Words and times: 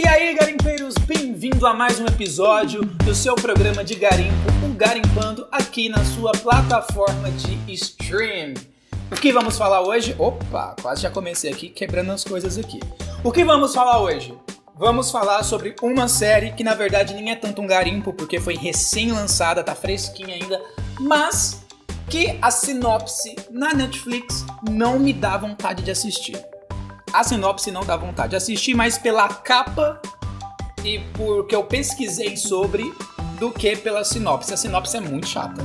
E 0.00 0.06
aí, 0.06 0.32
garimpeiros, 0.32 0.94
bem-vindo 0.94 1.66
a 1.66 1.74
mais 1.74 1.98
um 1.98 2.06
episódio 2.06 2.84
do 2.84 3.12
seu 3.12 3.34
programa 3.34 3.82
de 3.82 3.96
garimpo, 3.96 4.32
o 4.64 4.72
Garimpando, 4.72 5.48
aqui 5.50 5.88
na 5.88 6.04
sua 6.04 6.30
plataforma 6.30 7.28
de 7.32 7.72
stream. 7.74 8.54
O 9.10 9.16
que 9.16 9.32
vamos 9.32 9.58
falar 9.58 9.82
hoje? 9.82 10.14
Opa, 10.16 10.76
quase 10.80 11.02
já 11.02 11.10
comecei 11.10 11.50
aqui 11.50 11.68
quebrando 11.68 12.12
as 12.12 12.22
coisas 12.22 12.56
aqui. 12.56 12.78
O 13.24 13.32
que 13.32 13.44
vamos 13.44 13.74
falar 13.74 14.00
hoje? 14.00 14.32
Vamos 14.76 15.10
falar 15.10 15.42
sobre 15.42 15.74
uma 15.82 16.06
série 16.06 16.52
que 16.52 16.62
na 16.62 16.74
verdade 16.74 17.12
nem 17.12 17.32
é 17.32 17.34
tanto 17.34 17.60
um 17.60 17.66
garimpo, 17.66 18.12
porque 18.12 18.38
foi 18.38 18.54
recém-lançada, 18.54 19.64
tá 19.64 19.74
fresquinha 19.74 20.36
ainda, 20.36 20.62
mas 21.00 21.66
que 22.08 22.38
a 22.40 22.52
sinopse 22.52 23.34
na 23.50 23.74
Netflix 23.74 24.46
não 24.70 24.96
me 24.96 25.12
dá 25.12 25.36
vontade 25.36 25.82
de 25.82 25.90
assistir. 25.90 26.40
A 27.12 27.24
sinopse 27.24 27.70
não 27.70 27.84
dá 27.84 27.96
vontade 27.96 28.30
de 28.30 28.36
assistir, 28.36 28.74
mas 28.74 28.98
pela 28.98 29.28
capa 29.28 30.00
e 30.84 30.98
porque 31.14 31.54
eu 31.54 31.64
pesquisei 31.64 32.36
sobre 32.36 32.92
do 33.38 33.50
que 33.50 33.76
pela 33.76 34.04
sinopse. 34.04 34.52
A 34.52 34.56
sinopse 34.56 34.96
é 34.96 35.00
muito 35.00 35.26
chata. 35.26 35.62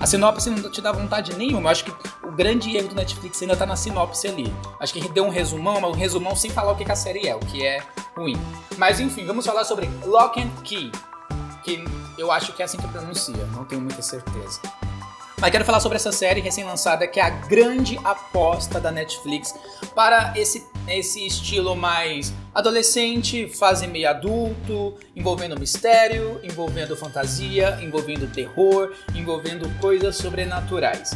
A 0.00 0.06
sinopse 0.06 0.50
não 0.50 0.70
te 0.70 0.80
dá 0.80 0.92
vontade 0.92 1.34
nenhuma. 1.34 1.68
Eu 1.68 1.68
acho 1.68 1.84
que 1.84 1.92
o 2.26 2.32
grande 2.32 2.76
erro 2.76 2.88
do 2.88 2.94
Netflix 2.94 3.40
ainda 3.42 3.56
tá 3.56 3.64
na 3.64 3.76
sinopse 3.76 4.28
ali. 4.28 4.54
Acho 4.78 4.92
que 4.92 5.08
deu 5.08 5.24
um 5.24 5.30
resumão, 5.30 5.80
mas 5.80 5.90
um 5.90 5.94
resumão 5.94 6.36
sem 6.36 6.50
falar 6.50 6.72
o 6.72 6.76
que 6.76 6.90
a 6.90 6.96
série 6.96 7.26
é, 7.26 7.34
o 7.34 7.40
que 7.40 7.64
é 7.64 7.82
ruim. 8.16 8.36
Mas 8.76 9.00
enfim, 9.00 9.24
vamos 9.24 9.46
falar 9.46 9.64
sobre 9.64 9.88
Lock 10.04 10.40
and 10.40 10.50
Key, 10.62 10.92
que 11.62 11.84
eu 12.18 12.30
acho 12.30 12.52
que 12.52 12.62
é 12.62 12.64
assim 12.64 12.76
que 12.76 12.86
pronuncia, 12.88 13.46
não 13.52 13.64
tenho 13.64 13.80
muita 13.80 14.02
certeza. 14.02 14.60
Mas 15.40 15.50
quero 15.50 15.64
falar 15.64 15.80
sobre 15.80 15.96
essa 15.96 16.12
série 16.12 16.40
recém-lançada 16.40 17.06
que 17.06 17.18
é 17.18 17.22
a 17.22 17.30
grande 17.30 17.98
aposta 18.04 18.80
da 18.80 18.90
Netflix 18.90 19.54
para 19.94 20.32
esse, 20.36 20.66
esse 20.88 21.26
estilo 21.26 21.74
mais 21.74 22.32
adolescente, 22.54 23.48
fase 23.48 23.86
meio 23.86 24.08
adulto, 24.08 24.94
envolvendo 25.16 25.58
mistério, 25.58 26.40
envolvendo 26.42 26.96
fantasia, 26.96 27.78
envolvendo 27.82 28.30
terror, 28.32 28.92
envolvendo 29.14 29.68
coisas 29.80 30.16
sobrenaturais. 30.16 31.12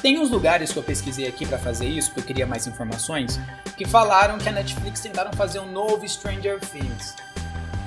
Tem 0.00 0.18
uns 0.18 0.30
lugares 0.30 0.72
que 0.72 0.78
eu 0.78 0.82
pesquisei 0.82 1.28
aqui 1.28 1.46
para 1.46 1.58
fazer 1.58 1.86
isso, 1.86 2.08
porque 2.08 2.20
eu 2.20 2.26
queria 2.26 2.46
mais 2.46 2.66
informações, 2.66 3.38
que 3.76 3.84
falaram 3.84 4.36
que 4.38 4.48
a 4.48 4.52
Netflix 4.52 5.00
tentaram 5.00 5.32
fazer 5.32 5.60
um 5.60 5.70
novo 5.70 6.08
Stranger 6.08 6.58
Things. 6.58 7.14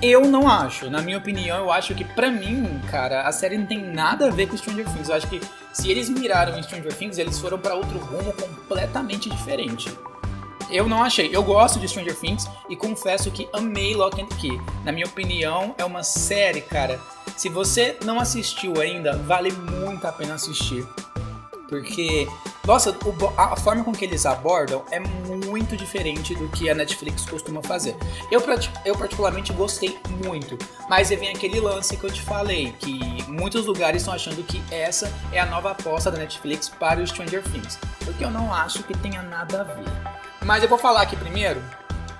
Eu 0.01 0.21
não 0.21 0.47
acho. 0.49 0.89
Na 0.89 1.01
minha 1.01 1.17
opinião, 1.17 1.57
eu 1.57 1.71
acho 1.71 1.93
que 1.95 2.05
pra 2.05 2.29
mim, 2.29 2.79
cara, 2.89 3.23
a 3.23 3.31
série 3.31 3.57
não 3.57 3.65
tem 3.65 3.83
nada 3.83 4.27
a 4.27 4.29
ver 4.29 4.47
com 4.47 4.55
Stranger 4.55 4.85
Things. 4.85 5.09
Eu 5.09 5.15
acho 5.15 5.27
que 5.27 5.41
se 5.73 5.89
eles 5.89 6.09
miraram 6.09 6.57
em 6.57 6.63
Stranger 6.63 6.93
Things, 6.93 7.17
eles 7.17 7.39
foram 7.39 7.57
para 7.57 7.75
outro 7.75 7.97
rumo 7.97 8.31
completamente 8.33 9.29
diferente. 9.29 9.89
Eu 10.69 10.87
não 10.87 11.03
achei. 11.03 11.29
Eu 11.31 11.43
gosto 11.43 11.79
de 11.79 11.87
Stranger 11.87 12.15
Things 12.15 12.47
e 12.69 12.75
confesso 12.75 13.31
que 13.31 13.47
amei 13.53 13.95
Lock 13.95 14.21
and 14.21 14.27
Key. 14.27 14.59
Na 14.83 14.91
minha 14.91 15.05
opinião, 15.05 15.75
é 15.77 15.85
uma 15.85 16.03
série, 16.03 16.61
cara. 16.61 16.99
Se 17.37 17.49
você 17.49 17.97
não 18.03 18.19
assistiu 18.19 18.79
ainda, 18.79 19.17
vale 19.17 19.51
muito 19.51 20.05
a 20.05 20.11
pena 20.11 20.35
assistir. 20.35 20.85
Porque, 21.67 22.27
nossa, 22.65 22.91
o, 22.91 23.39
a 23.39 23.55
forma 23.55 23.83
com 23.83 23.91
que 23.91 24.05
eles 24.05 24.25
abordam 24.25 24.85
é 24.91 24.99
muito 24.99 25.75
diferente 25.75 26.35
do 26.35 26.47
que 26.49 26.69
a 26.69 26.75
Netflix 26.75 27.25
costuma 27.25 27.61
fazer. 27.63 27.95
Eu, 28.31 28.41
eu 28.85 28.95
particularmente 28.95 29.51
gostei 29.51 29.97
muito, 30.23 30.57
mas 30.87 31.09
vem 31.09 31.29
aquele 31.29 31.59
lance 31.59 31.97
que 31.97 32.03
eu 32.03 32.11
te 32.11 32.21
falei, 32.21 32.71
que 32.79 32.99
muitos 33.27 33.65
lugares 33.65 34.03
estão 34.03 34.13
achando 34.13 34.43
que 34.43 34.61
essa 34.71 35.11
é 35.31 35.39
a 35.39 35.45
nova 35.45 35.71
aposta 35.71 36.11
da 36.11 36.19
Netflix 36.19 36.69
para 36.69 37.01
o 37.01 37.07
Stranger 37.07 37.43
Things, 37.43 37.79
porque 38.03 38.23
eu 38.23 38.29
não 38.29 38.53
acho 38.53 38.83
que 38.83 38.95
tenha 38.99 39.23
nada 39.23 39.61
a 39.61 39.63
ver. 39.63 40.14
Mas 40.45 40.61
eu 40.61 40.69
vou 40.69 40.77
falar 40.77 41.01
aqui 41.01 41.15
primeiro 41.15 41.59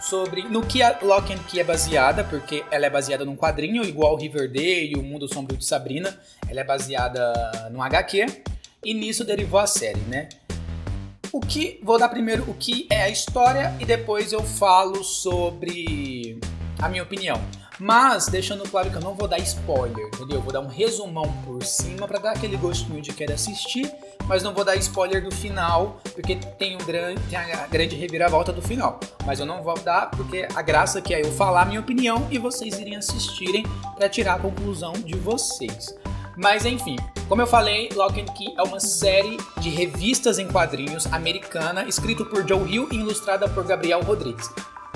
sobre 0.02 0.42
no 0.42 0.66
que 0.66 0.82
a 0.82 0.98
Lock 1.04 1.32
and 1.32 1.38
Key 1.48 1.60
é 1.60 1.64
baseada, 1.64 2.24
porque 2.24 2.66
ela 2.72 2.88
é 2.88 2.90
baseada 2.90 3.24
num 3.24 3.36
quadrinho 3.36 3.84
igual 3.84 4.16
Riverdale 4.18 4.94
e 4.94 4.96
o 4.96 5.04
Mundo 5.04 5.32
Sombrio 5.32 5.60
de 5.60 5.64
Sabrina. 5.64 6.20
Ela 6.50 6.62
é 6.62 6.64
baseada 6.64 7.70
num 7.72 7.84
HQ 7.84 8.26
e 8.84 8.96
nisso 8.96 9.24
derivou 9.24 9.60
a 9.60 9.68
série, 9.68 10.00
né? 10.08 10.30
O 11.32 11.40
que 11.40 11.80
vou 11.84 12.00
dar 12.00 12.10
primeiro 12.10 12.50
o 12.50 12.56
que 12.56 12.88
é 12.90 13.04
a 13.04 13.10
história 13.10 13.72
e 13.80 13.86
depois 13.86 14.34
eu 14.34 14.42
falo 14.42 15.04
sobre 15.04 16.40
a 16.82 16.90
minha 16.90 17.04
opinião. 17.04 17.40
Mas 17.80 18.28
deixando 18.28 18.68
claro 18.70 18.90
que 18.90 18.96
eu 18.96 19.02
não 19.02 19.14
vou 19.14 19.28
dar 19.28 19.38
spoiler, 19.40 20.08
entendeu? 20.08 20.38
Eu 20.38 20.42
vou 20.42 20.54
dar 20.54 20.62
um 20.62 20.68
resumão 20.68 21.32
por 21.46 21.64
cima 21.64 22.08
para 22.08 22.20
dar 22.20 22.32
aquele 22.32 22.56
gostinho 22.56 23.02
de 23.02 23.12
querer 23.12 23.34
assistir, 23.34 23.92
mas 24.26 24.42
não 24.42 24.54
vou 24.54 24.64
dar 24.64 24.76
spoiler 24.78 25.24
do 25.24 25.32
final, 25.32 26.00
porque 26.14 26.36
tem, 26.36 26.76
um 26.76 26.86
grande, 26.86 27.22
tem 27.30 27.38
a 27.38 27.68
grande 27.68 27.96
reviravolta 27.96 28.54
do 28.54 28.62
final. 28.62 29.00
Mas 29.26 29.40
eu 29.40 29.46
não 29.46 29.62
vou 29.62 29.78
dar 29.80 30.10
porque 30.12 30.48
a 30.56 30.62
graça 30.62 31.02
que 31.02 31.14
é 31.14 31.22
eu 31.22 31.32
falar 31.34 31.64
a 31.64 31.66
minha 31.66 31.80
opinião 31.80 32.28
e 32.32 32.38
vocês 32.38 32.80
irem 32.80 32.96
assistirem 32.96 33.66
para 33.96 34.08
tirar 34.08 34.36
a 34.36 34.40
conclusão 34.40 34.94
de 34.94 35.16
vocês. 35.18 35.94
Mas 36.38 36.66
enfim, 36.66 36.98
como 37.28 37.42
eu 37.42 37.48
falei, 37.48 37.90
Lock 37.94 38.20
and 38.20 38.26
Key 38.26 38.54
é 38.58 38.64
uma 38.64 38.80
série 38.80 39.38
de 39.60 39.70
revistas 39.70 40.38
em 40.38 40.48
quadrinhos 40.48 41.08
americana, 41.08 41.86
escrito 41.86 42.26
por 42.26 42.48
Joe 42.48 42.70
Hill 42.70 42.90
e 42.92 42.96
ilustrada 42.96 43.48
por 43.48 43.64
Gabriel 43.64 44.02
Rodrigues. 44.02 44.50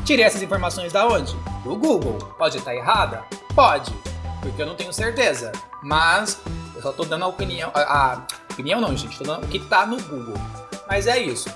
Tirei 0.06 0.26
essas 0.26 0.42
informações 0.42 0.92
da 0.92 1.08
onde? 1.08 1.36
Do 1.64 1.76
Google. 1.76 2.18
Pode 2.38 2.58
estar 2.58 2.76
errada? 2.76 3.24
Pode, 3.54 3.94
porque 4.42 4.62
eu 4.62 4.66
não 4.66 4.76
tenho 4.76 4.92
certeza. 4.92 5.52
Mas 5.82 6.40
eu 6.76 6.82
só 6.82 6.92
tô 6.92 7.04
dando 7.04 7.26
a 7.26 7.28
opinião. 7.28 7.72
A, 7.74 8.14
a 8.14 8.28
opinião 8.52 8.82
não, 8.82 8.96
gente, 8.96 9.18
tô 9.18 9.24
dando 9.24 9.46
o 9.46 9.48
que 9.48 9.60
tá 9.60 9.86
no 9.86 10.02
Google. 10.02 10.38
Mas 10.88 11.08
é 11.08 11.20
isso. 11.20 11.50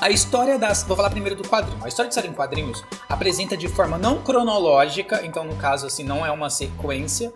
A 0.00 0.10
história 0.10 0.58
das. 0.58 0.82
Vou 0.82 0.96
falar 0.96 1.10
primeiro 1.10 1.36
do 1.36 1.48
quadrinho. 1.48 1.82
A 1.84 1.88
história 1.88 2.08
de 2.08 2.14
série 2.14 2.28
em 2.28 2.32
quadrinhos 2.32 2.84
apresenta 3.08 3.56
de 3.56 3.68
forma 3.68 3.96
não 3.96 4.22
cronológica, 4.22 5.24
então 5.24 5.44
no 5.44 5.56
caso 5.56 5.86
assim 5.86 6.04
não 6.04 6.26
é 6.26 6.30
uma 6.30 6.50
sequência, 6.50 7.32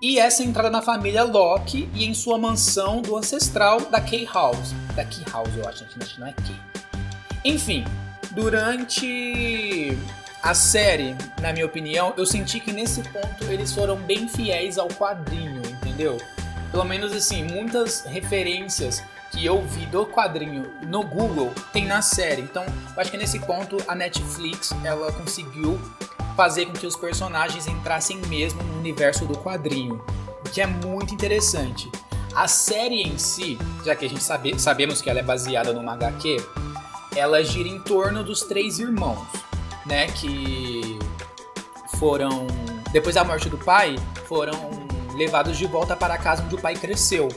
e 0.00 0.18
é 0.18 0.28
centrada 0.30 0.68
na 0.68 0.82
família 0.82 1.22
Locke 1.22 1.88
e 1.94 2.04
em 2.04 2.12
sua 2.12 2.36
mansão 2.36 3.00
do 3.00 3.16
ancestral 3.16 3.80
da 3.82 4.00
Key 4.00 4.28
House. 4.32 4.72
Da 4.96 5.04
Key 5.04 5.24
House, 5.30 5.56
eu 5.56 5.68
acho, 5.68 5.84
gente, 5.84 6.18
não 6.18 6.26
é 6.26 6.32
Key. 6.32 6.60
Enfim, 7.44 7.84
durante 8.32 9.96
a 10.42 10.54
série, 10.54 11.16
na 11.40 11.52
minha 11.52 11.66
opinião, 11.66 12.12
eu 12.16 12.26
senti 12.26 12.58
que 12.58 12.72
nesse 12.72 13.02
ponto 13.02 13.44
eles 13.44 13.72
foram 13.72 13.96
bem 13.96 14.28
fiéis 14.28 14.78
ao 14.78 14.88
quadrinho, 14.88 15.62
entendeu? 15.64 16.18
Pelo 16.70 16.84
menos 16.84 17.12
assim, 17.12 17.44
muitas 17.44 18.04
referências 18.04 19.02
que 19.30 19.44
eu 19.44 19.62
vi 19.62 19.86
do 19.86 20.04
quadrinho 20.06 20.70
no 20.82 21.02
Google 21.02 21.52
tem 21.72 21.86
na 21.86 22.02
série. 22.02 22.42
Então, 22.42 22.64
eu 22.64 23.00
acho 23.00 23.10
que 23.10 23.16
nesse 23.16 23.38
ponto 23.40 23.76
a 23.86 23.94
Netflix 23.94 24.72
ela 24.84 25.12
conseguiu 25.12 25.80
fazer 26.36 26.66
com 26.66 26.72
que 26.72 26.86
os 26.86 26.96
personagens 26.96 27.66
entrassem 27.66 28.16
mesmo 28.28 28.62
no 28.62 28.78
universo 28.78 29.26
do 29.26 29.36
quadrinho, 29.38 30.02
o 30.44 30.48
que 30.50 30.60
é 30.60 30.66
muito 30.66 31.14
interessante. 31.14 31.90
A 32.34 32.48
série 32.48 33.02
em 33.02 33.18
si, 33.18 33.58
já 33.84 33.94
que 33.94 34.06
a 34.06 34.08
gente 34.08 34.22
sabe, 34.22 34.58
sabemos 34.58 35.02
que 35.02 35.10
ela 35.10 35.20
é 35.20 35.22
baseada 35.22 35.72
numa 35.72 35.92
HQ, 35.92 36.42
ela 37.16 37.42
gira 37.42 37.68
em 37.68 37.78
torno 37.80 38.22
dos 38.24 38.42
três 38.42 38.78
irmãos, 38.78 39.26
né, 39.86 40.06
que 40.08 40.98
foram 41.98 42.46
depois 42.92 43.14
da 43.14 43.24
morte 43.24 43.48
do 43.48 43.56
pai, 43.56 43.96
foram 44.26 44.52
levados 45.16 45.56
de 45.56 45.66
volta 45.66 45.96
para 45.96 46.14
a 46.14 46.18
casa 46.18 46.42
onde 46.42 46.54
o 46.54 46.60
pai 46.60 46.74
cresceu. 46.74 47.28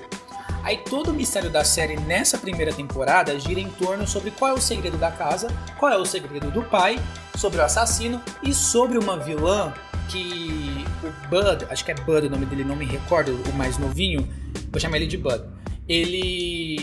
Aí 0.63 0.77
todo 0.77 1.11
o 1.11 1.13
mistério 1.13 1.49
da 1.49 1.63
série 1.63 1.95
nessa 1.95 2.37
primeira 2.37 2.73
temporada 2.73 3.39
gira 3.39 3.59
em 3.59 3.69
torno 3.69 4.07
sobre 4.07 4.31
qual 4.31 4.51
é 4.51 4.53
o 4.53 4.61
segredo 4.61 4.97
da 4.97 5.11
casa, 5.11 5.47
qual 5.77 5.91
é 5.91 5.97
o 5.97 6.05
segredo 6.05 6.49
do 6.49 6.63
pai, 6.63 6.99
sobre 7.37 7.59
o 7.59 7.63
assassino 7.63 8.21
e 8.41 8.53
sobre 8.53 8.97
uma 8.97 9.15
vilã 9.17 9.71
que 10.09 10.83
o 11.03 11.29
Bud, 11.29 11.65
acho 11.69 11.85
que 11.85 11.91
é 11.91 11.95
Bud 11.95 12.27
o 12.27 12.29
nome 12.29 12.45
dele, 12.45 12.63
não 12.63 12.75
me 12.75 12.85
recordo, 12.85 13.39
o 13.47 13.53
mais 13.53 13.77
novinho, 13.77 14.27
vou 14.71 14.79
chamar 14.79 14.97
ele 14.97 15.07
de 15.07 15.17
Bud. 15.17 15.43
Ele 15.87 16.74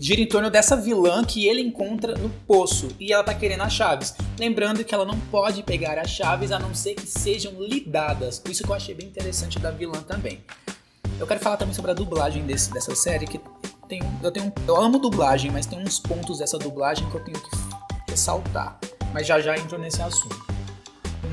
gira 0.00 0.22
em 0.22 0.26
torno 0.26 0.48
dessa 0.48 0.74
vilã 0.74 1.22
que 1.22 1.46
ele 1.46 1.60
encontra 1.60 2.16
no 2.16 2.30
poço 2.46 2.88
e 2.98 3.12
ela 3.12 3.22
tá 3.22 3.34
querendo 3.34 3.60
as 3.60 3.72
chaves. 3.74 4.14
Lembrando 4.38 4.82
que 4.82 4.94
ela 4.94 5.04
não 5.04 5.20
pode 5.30 5.62
pegar 5.62 5.98
as 5.98 6.10
chaves 6.10 6.50
a 6.50 6.58
não 6.58 6.74
ser 6.74 6.94
que 6.94 7.06
sejam 7.06 7.52
lhe 7.60 7.80
dadas. 7.80 8.42
Isso 8.48 8.64
que 8.64 8.70
eu 8.70 8.74
achei 8.74 8.94
bem 8.94 9.06
interessante 9.06 9.58
da 9.58 9.70
vilã 9.70 10.00
também. 10.00 10.42
Eu 11.18 11.26
quero 11.26 11.38
falar 11.38 11.58
também 11.58 11.74
sobre 11.74 11.90
a 11.90 11.94
dublagem 11.94 12.46
desse, 12.46 12.72
dessa 12.72 12.94
série, 12.94 13.26
que 13.26 13.38
tem, 13.86 14.00
eu, 14.22 14.32
tenho, 14.32 14.50
eu 14.66 14.76
amo 14.76 14.98
dublagem, 14.98 15.50
mas 15.50 15.66
tem 15.66 15.78
uns 15.78 15.98
pontos 15.98 16.38
dessa 16.38 16.56
dublagem 16.56 17.06
que 17.10 17.16
eu 17.16 17.22
tenho 17.22 17.38
que 17.38 17.50
ressaltar. 18.08 18.80
Mas 19.12 19.26
já 19.26 19.38
já 19.38 19.54
entro 19.54 19.76
nesse 19.76 20.00
assunto. 20.00 20.46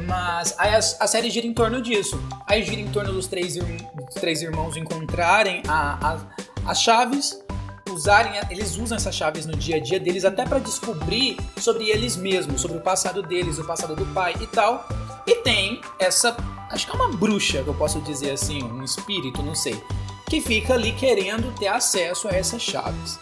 Mas 0.05 0.53
aí 0.57 0.75
a, 0.75 0.79
a, 0.79 1.07
série 1.07 1.29
gira 1.29 1.47
em 1.47 1.53
torno 1.53 1.81
disso. 1.81 2.21
Aí 2.45 2.63
gira 2.63 2.81
em 2.81 2.89
torno 2.89 3.13
dos 3.13 3.27
três, 3.27 3.55
dos 3.55 4.15
três 4.15 4.41
irmãos 4.41 4.75
encontrarem 4.75 5.63
a, 5.69 6.15
a, 6.15 6.69
as 6.69 6.81
chaves, 6.81 7.39
usarem, 7.89 8.33
eles 8.49 8.77
usam 8.77 8.95
essas 8.95 9.15
chaves 9.15 9.45
no 9.45 9.55
dia 9.55 9.77
a 9.77 9.79
dia 9.79 9.99
deles 9.99 10.25
até 10.25 10.45
para 10.45 10.59
descobrir 10.59 11.37
sobre 11.57 11.89
eles 11.89 12.15
mesmos, 12.15 12.61
sobre 12.61 12.77
o 12.77 12.81
passado 12.81 13.21
deles, 13.21 13.59
o 13.59 13.65
passado 13.65 13.95
do 13.95 14.05
pai 14.13 14.35
e 14.39 14.47
tal. 14.47 14.87
E 15.25 15.35
tem 15.35 15.81
essa 15.99 16.35
acho 16.69 16.85
que 16.85 16.91
é 16.91 16.95
uma 16.95 17.09
bruxa, 17.09 17.63
que 17.63 17.69
eu 17.69 17.73
posso 17.73 17.99
dizer 18.01 18.31
assim, 18.31 18.61
um 18.63 18.83
espírito, 18.83 19.41
não 19.41 19.55
sei, 19.55 19.81
que 20.29 20.41
fica 20.41 20.73
ali 20.73 20.91
querendo 20.91 21.53
ter 21.55 21.67
acesso 21.67 22.27
a 22.27 22.31
essas 22.31 22.61
chaves. 22.61 23.19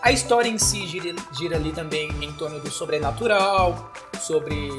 A 0.00 0.12
história 0.12 0.48
em 0.48 0.58
si 0.58 0.86
gira, 0.86 1.14
gira 1.32 1.56
ali 1.56 1.72
também 1.72 2.10
em 2.22 2.32
torno 2.32 2.60
do 2.60 2.70
sobrenatural, 2.70 3.90
sobre 4.20 4.70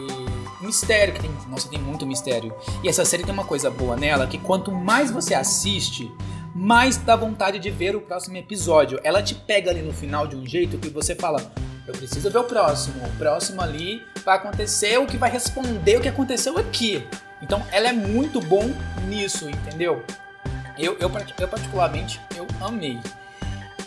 mistério, 0.61 1.13
que 1.13 1.21
tem, 1.21 1.31
nossa, 1.49 1.67
tem 1.67 1.79
muito 1.79 2.05
mistério. 2.05 2.53
E 2.83 2.87
essa 2.87 3.03
série 3.03 3.23
tem 3.23 3.33
uma 3.33 3.43
coisa 3.43 3.69
boa 3.69 3.95
nela, 3.95 4.27
que 4.27 4.37
quanto 4.37 4.71
mais 4.71 5.11
você 5.11 5.33
assiste, 5.33 6.11
mais 6.56 6.96
dá 6.96 7.18
vontade 7.18 7.60
de 7.60 7.69
ver 7.69 7.98
o 7.98 8.02
próximo 8.02 8.38
episódio. 8.38 8.98
Ela 9.04 9.22
te 9.22 9.36
pega 9.36 9.69
ali 9.69 9.81
no 9.81 9.92
final 9.92 10.25
de 10.25 10.38
um 10.38 10.46
jeito 10.46 10.78
que 10.78 10.90
você 10.90 11.13
fala, 11.13 11.52
eu 11.86 11.94
preciso 11.94 12.31
ver 12.31 12.38
o 12.38 12.46
próximo. 12.46 13.06
O 13.06 13.18
próximo 13.18 13.62
ali 13.62 14.02
vai 14.24 14.38
acontecer 14.38 14.98
o 14.98 15.06
que 15.06 15.18
vai 15.18 15.30
responder 15.30 15.98
o 15.98 16.02
que 16.02 16.07
aconteceu 16.07 16.57
aqui. 16.57 17.06
Então 17.42 17.62
ela 17.74 17.90
é 17.90 17.92
muito 17.92 18.40
bom 18.40 18.72
nisso, 19.10 19.50
entendeu? 19.50 20.02
Eu, 20.78 20.94
eu, 20.94 21.12
eu 21.40 21.48
particularmente, 21.50 22.22
eu 22.38 22.48
amei. 22.62 23.00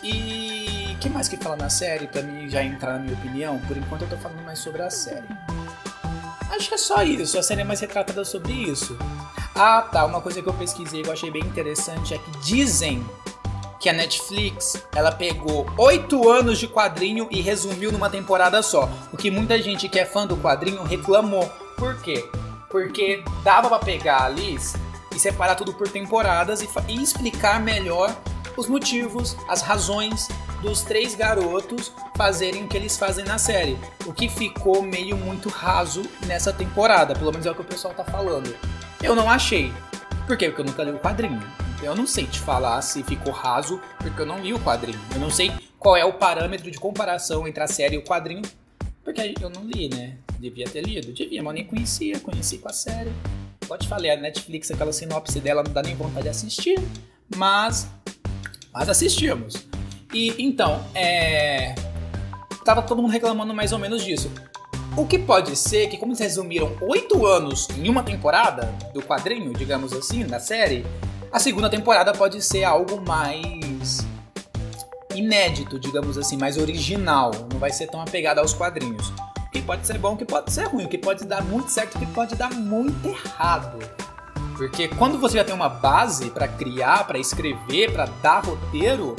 E 0.03 0.95
que 1.01 1.09
mais 1.09 1.27
que 1.27 1.37
fala 1.37 1.55
na 1.55 1.69
série, 1.69 2.05
pra 2.05 2.21
mim 2.21 2.47
já 2.47 2.63
entrar 2.63 2.93
na 2.93 2.99
minha 2.99 3.15
opinião? 3.15 3.59
Por 3.67 3.75
enquanto 3.75 4.03
eu 4.03 4.09
tô 4.09 4.17
falando 4.17 4.43
mais 4.43 4.59
sobre 4.59 4.83
a 4.83 4.91
série. 4.91 5.27
Acho 6.51 6.69
que 6.69 6.75
é 6.75 6.77
só 6.77 7.01
isso, 7.01 7.37
a 7.37 7.43
série 7.43 7.61
é 7.61 7.63
mais 7.63 7.79
retratada 7.79 8.23
sobre 8.23 8.53
isso. 8.53 8.97
Ah, 9.61 9.81
tá, 9.81 10.05
uma 10.05 10.21
coisa 10.21 10.41
que 10.41 10.47
eu 10.47 10.53
pesquisei 10.53 11.01
que 11.01 11.09
eu 11.09 11.11
achei 11.11 11.29
bem 11.29 11.43
interessante 11.43 12.13
é 12.13 12.17
que 12.17 12.31
dizem 12.37 13.05
que 13.77 13.89
a 13.89 13.93
Netflix 13.93 14.81
ela 14.95 15.11
pegou 15.11 15.65
oito 15.77 16.29
anos 16.29 16.57
de 16.57 16.65
quadrinho 16.65 17.27
e 17.29 17.41
resumiu 17.41 17.91
numa 17.91 18.09
temporada 18.09 18.61
só. 18.61 18.89
O 19.11 19.17
que 19.17 19.29
muita 19.29 19.61
gente 19.61 19.89
que 19.89 19.99
é 19.99 20.05
fã 20.05 20.25
do 20.25 20.37
quadrinho 20.37 20.81
reclamou. 20.83 21.45
Por 21.77 22.01
quê? 22.01 22.25
Porque 22.69 23.21
dava 23.43 23.67
para 23.67 23.79
pegar 23.79 24.23
ali 24.23 24.57
e 25.13 25.19
separar 25.19 25.55
tudo 25.55 25.73
por 25.73 25.89
temporadas 25.89 26.61
e, 26.61 26.69
e 26.87 27.03
explicar 27.03 27.59
melhor 27.59 28.15
os 28.55 28.65
motivos, 28.65 29.35
as 29.49 29.61
razões 29.61 30.29
dos 30.61 30.83
três 30.83 31.15
garotos 31.15 31.91
fazerem 32.15 32.63
o 32.63 32.67
que 32.69 32.77
eles 32.77 32.97
fazem 32.97 33.25
na 33.25 33.37
série. 33.37 33.77
O 34.05 34.13
que 34.13 34.29
ficou 34.29 34.81
meio 34.81 35.17
muito 35.17 35.49
raso 35.49 36.01
nessa 36.25 36.53
temporada, 36.53 37.13
pelo 37.13 37.31
menos 37.31 37.45
é 37.45 37.51
o 37.51 37.55
que 37.55 37.61
o 37.61 37.65
pessoal 37.65 37.93
tá 37.93 38.05
falando. 38.05 38.55
Eu 39.01 39.15
não 39.15 39.29
achei. 39.29 39.71
Por 40.27 40.37
quê? 40.37 40.49
Porque 40.49 40.61
eu 40.61 40.65
nunca 40.65 40.83
li 40.83 40.91
o 40.91 40.99
quadrinho. 40.99 41.41
Eu 41.81 41.95
não 41.95 42.05
sei 42.05 42.25
te 42.25 42.39
falar 42.39 42.81
se 42.81 43.01
ficou 43.03 43.31
raso, 43.31 43.79
porque 43.97 44.21
eu 44.21 44.25
não 44.25 44.39
li 44.39 44.53
o 44.53 44.59
quadrinho. 44.59 44.99
Eu 45.13 45.19
não 45.19 45.29
sei 45.29 45.51
qual 45.79 45.95
é 45.95 46.03
o 46.03 46.13
parâmetro 46.13 46.69
de 46.69 46.77
comparação 46.77 47.47
entre 47.47 47.63
a 47.63 47.67
série 47.67 47.95
e 47.95 47.97
o 47.97 48.03
quadrinho, 48.03 48.41
porque 49.03 49.33
eu 49.41 49.49
não 49.49 49.63
li, 49.63 49.89
né? 49.89 50.17
Devia 50.37 50.65
ter 50.65 50.81
lido. 50.81 51.13
Devia, 51.13 51.41
mas 51.41 51.53
nem 51.53 51.65
conhecia. 51.65 52.19
Conheci 52.19 52.57
com 52.57 52.67
a 52.67 52.73
série. 52.73 53.11
Pode 53.67 53.87
falar, 53.87 54.11
a 54.11 54.17
Netflix, 54.17 54.69
aquela 54.69 54.91
sinopse 54.91 55.39
dela 55.39 55.63
não 55.63 55.71
dá 55.71 55.81
nem 55.81 55.95
vontade 55.95 56.23
de 56.23 56.29
assistir, 56.29 56.77
mas, 57.35 57.89
mas 58.73 58.89
assistimos. 58.89 59.67
E 60.13 60.35
então, 60.43 60.83
é. 60.93 61.75
Tava 62.65 62.81
todo 62.81 63.01
mundo 63.01 63.11
reclamando 63.11 63.53
mais 63.53 63.71
ou 63.71 63.79
menos 63.79 64.03
disso. 64.03 64.29
O 64.97 65.05
que 65.05 65.17
pode 65.17 65.55
ser 65.55 65.87
que, 65.87 65.97
como 65.97 66.11
eles 66.11 66.19
resumiram 66.19 66.75
oito 66.81 67.25
anos 67.25 67.67
em 67.77 67.89
uma 67.89 68.03
temporada 68.03 68.73
do 68.93 69.01
quadrinho, 69.01 69.53
digamos 69.53 69.93
assim, 69.93 70.25
da 70.25 70.39
série, 70.39 70.85
a 71.31 71.39
segunda 71.39 71.69
temporada 71.69 72.11
pode 72.11 72.41
ser 72.41 72.63
algo 72.63 72.99
mais 73.01 74.05
inédito, 75.13 75.79
digamos 75.79 76.17
assim, 76.17 76.37
mais 76.37 76.57
original. 76.57 77.31
Não 77.51 77.59
vai 77.59 77.71
ser 77.71 77.87
tão 77.87 78.01
apegada 78.01 78.41
aos 78.41 78.53
quadrinhos. 78.53 79.09
O 79.47 79.51
que 79.51 79.61
pode 79.61 79.85
ser 79.85 79.97
bom, 79.97 80.13
o 80.13 80.17
que 80.17 80.25
pode 80.25 80.51
ser 80.51 80.67
ruim, 80.67 80.85
o 80.85 80.89
que 80.89 80.97
pode 80.97 81.25
dar 81.25 81.43
muito 81.43 81.69
certo, 81.71 81.95
o 81.95 81.99
que 81.99 82.05
pode 82.07 82.35
dar 82.35 82.51
muito 82.51 83.07
errado. 83.07 83.79
Porque 84.57 84.87
quando 84.89 85.17
você 85.17 85.37
já 85.37 85.43
tem 85.43 85.55
uma 85.55 85.69
base 85.69 86.29
para 86.31 86.47
criar, 86.47 87.07
para 87.07 87.17
escrever, 87.17 87.93
para 87.93 88.05
dar 88.21 88.43
roteiro, 88.43 89.15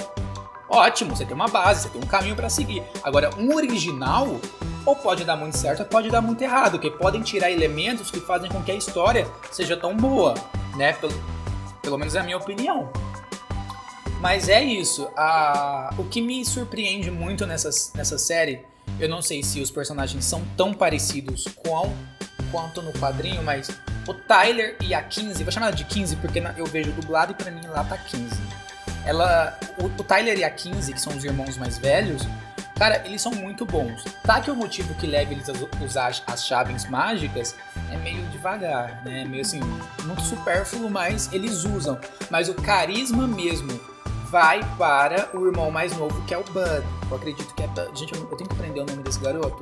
ótimo, 0.68 1.16
você 1.16 1.24
tem 1.24 1.34
uma 1.34 1.48
base, 1.48 1.82
você 1.82 1.88
tem 1.88 2.02
um 2.02 2.06
caminho 2.06 2.36
para 2.36 2.50
seguir. 2.50 2.82
Agora, 3.02 3.30
um 3.38 3.54
original 3.54 4.38
ou 4.84 4.96
pode 4.96 5.24
dar 5.24 5.36
muito 5.36 5.56
certo 5.56 5.80
ou 5.80 5.86
pode 5.86 6.10
dar 6.10 6.20
muito 6.20 6.42
errado, 6.42 6.78
que 6.78 6.90
podem 6.90 7.22
tirar 7.22 7.50
elementos 7.50 8.10
que 8.10 8.20
fazem 8.20 8.50
com 8.50 8.62
que 8.62 8.70
a 8.70 8.74
história 8.74 9.26
seja 9.50 9.76
tão 9.76 9.96
boa, 9.96 10.34
né? 10.76 10.92
Pelo, 10.94 11.12
pelo 11.82 11.98
menos 11.98 12.14
é 12.14 12.20
a 12.20 12.22
minha 12.22 12.36
opinião. 12.36 12.90
Mas 14.20 14.48
é 14.48 14.62
isso. 14.62 15.08
A, 15.16 15.94
o 15.98 16.04
que 16.04 16.20
me 16.20 16.44
surpreende 16.44 17.10
muito 17.10 17.46
nessa, 17.46 17.70
nessa 17.94 18.18
série, 18.18 18.64
eu 18.98 19.08
não 19.08 19.22
sei 19.22 19.42
se 19.42 19.60
os 19.60 19.70
personagens 19.70 20.24
são 20.24 20.42
tão 20.56 20.74
parecidos 20.74 21.46
com, 21.56 21.92
quanto 22.50 22.82
no 22.82 22.92
quadrinho, 22.92 23.42
mas 23.42 23.70
o 24.06 24.14
Tyler 24.14 24.76
e 24.80 24.92
a 24.94 25.02
15, 25.02 25.42
vou 25.42 25.52
chamar 25.52 25.68
ela 25.68 25.76
de 25.76 25.84
15 25.84 26.16
porque 26.16 26.42
eu 26.56 26.66
vejo 26.66 26.92
dublado 26.92 27.32
e 27.32 27.34
pra 27.34 27.50
mim 27.50 27.66
lá 27.66 27.82
tá 27.84 27.96
15. 27.96 28.28
Ela, 29.06 29.58
o, 29.78 29.86
o 29.86 30.04
Tyler 30.04 30.38
e 30.38 30.44
a 30.44 30.50
15, 30.50 30.92
que 30.92 31.00
são 31.00 31.16
os 31.16 31.24
irmãos 31.24 31.56
mais 31.56 31.78
velhos, 31.78 32.22
Cara, 32.80 33.02
eles 33.04 33.20
são 33.20 33.32
muito 33.32 33.66
bons. 33.66 34.02
Tá 34.24 34.40
que 34.40 34.50
o 34.50 34.56
motivo 34.56 34.94
que 34.94 35.06
leva 35.06 35.34
eles 35.34 35.50
a 35.50 35.84
usar 35.84 36.14
as 36.26 36.46
chaves 36.46 36.88
mágicas 36.88 37.54
é 37.92 37.96
meio 37.98 38.26
devagar, 38.28 39.04
né? 39.04 39.26
Meio 39.26 39.42
assim, 39.42 39.60
muito 40.04 40.22
supérfluo, 40.22 40.88
mas 40.88 41.30
eles 41.30 41.64
usam. 41.64 42.00
Mas 42.30 42.48
o 42.48 42.54
carisma 42.54 43.26
mesmo 43.26 43.78
vai 44.30 44.60
para 44.78 45.28
o 45.36 45.46
irmão 45.46 45.70
mais 45.70 45.94
novo, 45.94 46.24
que 46.24 46.32
é 46.32 46.38
o 46.38 46.42
Bud. 46.42 46.82
Eu 47.10 47.16
acredito 47.18 47.54
que 47.54 47.62
é 47.62 47.66
Bud. 47.66 48.00
Gente, 48.00 48.14
eu 48.14 48.24
tenho 48.28 48.48
que 48.48 48.56
aprender 48.56 48.80
o 48.80 48.86
nome 48.86 49.02
desse 49.02 49.20
garoto. 49.20 49.58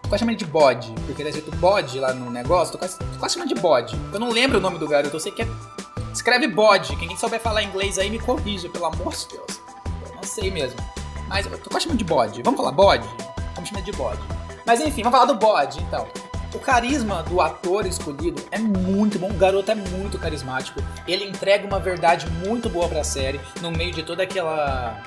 Tô 0.00 0.08
quase 0.08 0.20
chamando 0.20 0.38
de 0.38 0.46
Bode, 0.46 0.94
porque 1.06 1.24
tá 1.24 1.30
escrito 1.30 1.50
Bode 1.56 1.98
lá 1.98 2.14
no 2.14 2.30
negócio. 2.30 2.70
Tô 2.70 2.78
quase, 2.78 2.96
tô 2.96 3.18
quase 3.18 3.44
de 3.44 3.54
Bode. 3.56 3.96
Eu 4.12 4.20
não 4.20 4.30
lembro 4.30 4.58
o 4.58 4.60
nome 4.60 4.78
do 4.78 4.86
garoto, 4.86 5.16
eu 5.16 5.20
sei 5.20 5.32
que 5.32 5.42
é. 5.42 5.48
Escreve 6.12 6.46
Bode. 6.46 6.94
Quem 6.94 7.16
souber 7.16 7.40
falar 7.40 7.64
inglês 7.64 7.98
aí 7.98 8.08
me 8.08 8.20
corrija, 8.20 8.68
pelo 8.68 8.84
amor 8.84 9.16
de 9.16 9.26
Deus. 9.26 9.60
Eu 10.08 10.14
não 10.14 10.22
sei 10.22 10.48
mesmo. 10.48 10.78
Mas 11.30 11.46
eu 11.46 11.56
tô 11.56 11.78
chamando 11.78 11.96
de 11.96 12.04
bode. 12.04 12.42
Vamos 12.42 12.58
falar 12.58 12.72
bode? 12.72 13.08
Vamos 13.54 13.70
chamar 13.70 13.82
de 13.82 13.92
bode. 13.92 14.20
Mas 14.66 14.80
enfim, 14.80 15.04
vamos 15.04 15.16
falar 15.16 15.32
do 15.32 15.38
bode 15.38 15.80
então. 15.80 16.08
O 16.52 16.58
carisma 16.58 17.22
do 17.22 17.40
ator 17.40 17.86
escolhido 17.86 18.42
é 18.50 18.58
muito 18.58 19.16
bom. 19.16 19.30
O 19.30 19.34
garoto 19.34 19.70
é 19.70 19.76
muito 19.76 20.18
carismático. 20.18 20.82
Ele 21.06 21.24
entrega 21.24 21.64
uma 21.64 21.78
verdade 21.78 22.26
muito 22.44 22.68
boa 22.68 22.88
pra 22.88 23.04
série 23.04 23.40
no 23.60 23.70
meio 23.70 23.92
de 23.92 24.02
toda 24.02 24.24
aquela. 24.24 25.00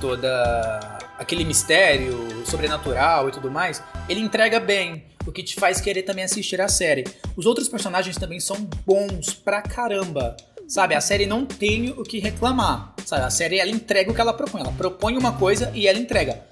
toda. 0.00 0.98
aquele 1.18 1.44
mistério 1.44 2.42
sobrenatural 2.46 3.28
e 3.28 3.32
tudo 3.32 3.50
mais. 3.50 3.82
Ele 4.08 4.20
entrega 4.20 4.58
bem, 4.58 5.04
o 5.26 5.32
que 5.32 5.42
te 5.42 5.56
faz 5.56 5.82
querer 5.82 6.04
também 6.04 6.24
assistir 6.24 6.62
a 6.62 6.68
série. 6.68 7.04
Os 7.36 7.44
outros 7.44 7.68
personagens 7.68 8.16
também 8.16 8.40
são 8.40 8.56
bons 8.86 9.34
pra 9.34 9.60
caramba. 9.60 10.34
Sabe, 10.74 10.96
a 10.96 11.00
série 11.00 11.24
não 11.24 11.46
tem 11.46 11.90
o 11.90 12.02
que 12.02 12.18
reclamar. 12.18 12.94
Sabe, 13.06 13.22
a 13.22 13.30
série 13.30 13.60
ela 13.60 13.70
entrega 13.70 14.10
o 14.10 14.14
que 14.14 14.20
ela 14.20 14.32
propõe. 14.32 14.60
Ela 14.60 14.72
propõe 14.72 15.16
uma 15.16 15.30
coisa 15.30 15.70
e 15.72 15.86
ela 15.86 16.00
entrega. 16.00 16.44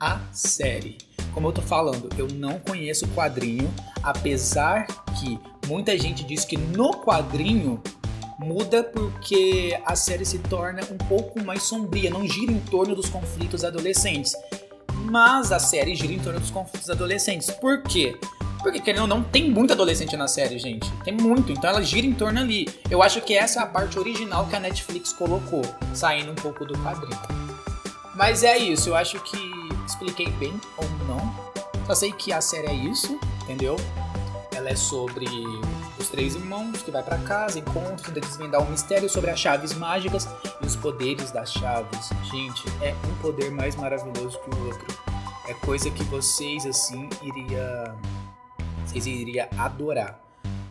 A 0.00 0.18
série. 0.32 0.96
Como 1.34 1.48
eu 1.48 1.52
tô 1.52 1.60
falando, 1.60 2.08
eu 2.16 2.26
não 2.26 2.58
conheço 2.58 3.04
o 3.04 3.08
quadrinho, 3.08 3.70
apesar 4.02 4.86
que 5.20 5.38
muita 5.66 5.94
gente 5.98 6.24
diz 6.24 6.42
que 6.42 6.56
no 6.56 6.90
quadrinho 7.02 7.82
muda 8.38 8.82
porque 8.82 9.78
a 9.84 9.94
série 9.94 10.24
se 10.24 10.38
torna 10.38 10.80
um 10.90 10.96
pouco 10.96 11.44
mais 11.44 11.64
sombria, 11.64 12.08
não 12.08 12.26
gira 12.26 12.52
em 12.52 12.60
torno 12.60 12.94
dos 12.94 13.10
conflitos 13.10 13.62
adolescentes. 13.62 14.34
Mas 15.04 15.52
a 15.52 15.58
série 15.58 15.94
gira 15.94 16.14
em 16.14 16.18
torno 16.18 16.40
dos 16.40 16.50
conflitos 16.50 16.88
adolescentes. 16.88 17.50
Por 17.50 17.82
quê? 17.82 18.18
Porque, 18.62 18.80
querendo 18.80 19.02
ou 19.02 19.06
não, 19.06 19.22
tem 19.22 19.50
muito 19.50 19.72
adolescente 19.72 20.16
na 20.16 20.26
série, 20.26 20.58
gente. 20.58 20.90
Tem 21.04 21.14
muito, 21.14 21.52
então 21.52 21.70
ela 21.70 21.82
gira 21.82 22.06
em 22.06 22.12
torno 22.12 22.40
ali. 22.40 22.66
Eu 22.90 23.02
acho 23.02 23.20
que 23.20 23.34
essa 23.34 23.60
é 23.60 23.62
a 23.62 23.66
parte 23.66 23.98
original 23.98 24.46
que 24.46 24.56
a 24.56 24.60
Netflix 24.60 25.12
colocou, 25.12 25.62
saindo 25.94 26.32
um 26.32 26.34
pouco 26.34 26.64
do 26.64 26.76
quadrinho. 26.78 27.18
Mas 28.14 28.42
é 28.42 28.56
isso, 28.56 28.88
eu 28.88 28.96
acho 28.96 29.20
que 29.20 29.36
expliquei 29.86 30.30
bem 30.32 30.58
ou 30.76 30.88
não. 31.06 31.34
Só 31.86 31.94
sei 31.94 32.12
que 32.12 32.32
a 32.32 32.40
série 32.40 32.66
é 32.66 32.74
isso, 32.74 33.18
entendeu? 33.42 33.76
Ela 34.52 34.70
é 34.70 34.76
sobre 34.76 35.26
os 35.98 36.08
três 36.08 36.34
irmãos 36.34 36.82
que 36.82 36.90
vai 36.90 37.02
para 37.02 37.18
casa, 37.18 37.58
encontram, 37.58 37.96
tenta 37.96 38.20
desvendar 38.20 38.62
um 38.62 38.70
mistério 38.70 39.08
sobre 39.08 39.30
as 39.30 39.38
chaves 39.38 39.74
mágicas 39.74 40.26
e 40.62 40.66
os 40.66 40.74
poderes 40.74 41.30
das 41.30 41.52
chaves. 41.52 42.08
Gente, 42.30 42.64
é 42.80 42.94
um 43.06 43.14
poder 43.20 43.50
mais 43.50 43.76
maravilhoso 43.76 44.40
que 44.40 44.50
o 44.50 44.66
outro. 44.66 44.86
É 45.46 45.54
coisa 45.54 45.90
que 45.90 46.02
vocês 46.04 46.66
assim 46.66 47.08
iria 47.22 47.94
vocês 48.86 49.06
iriam 49.06 49.46
adorar. 49.58 50.20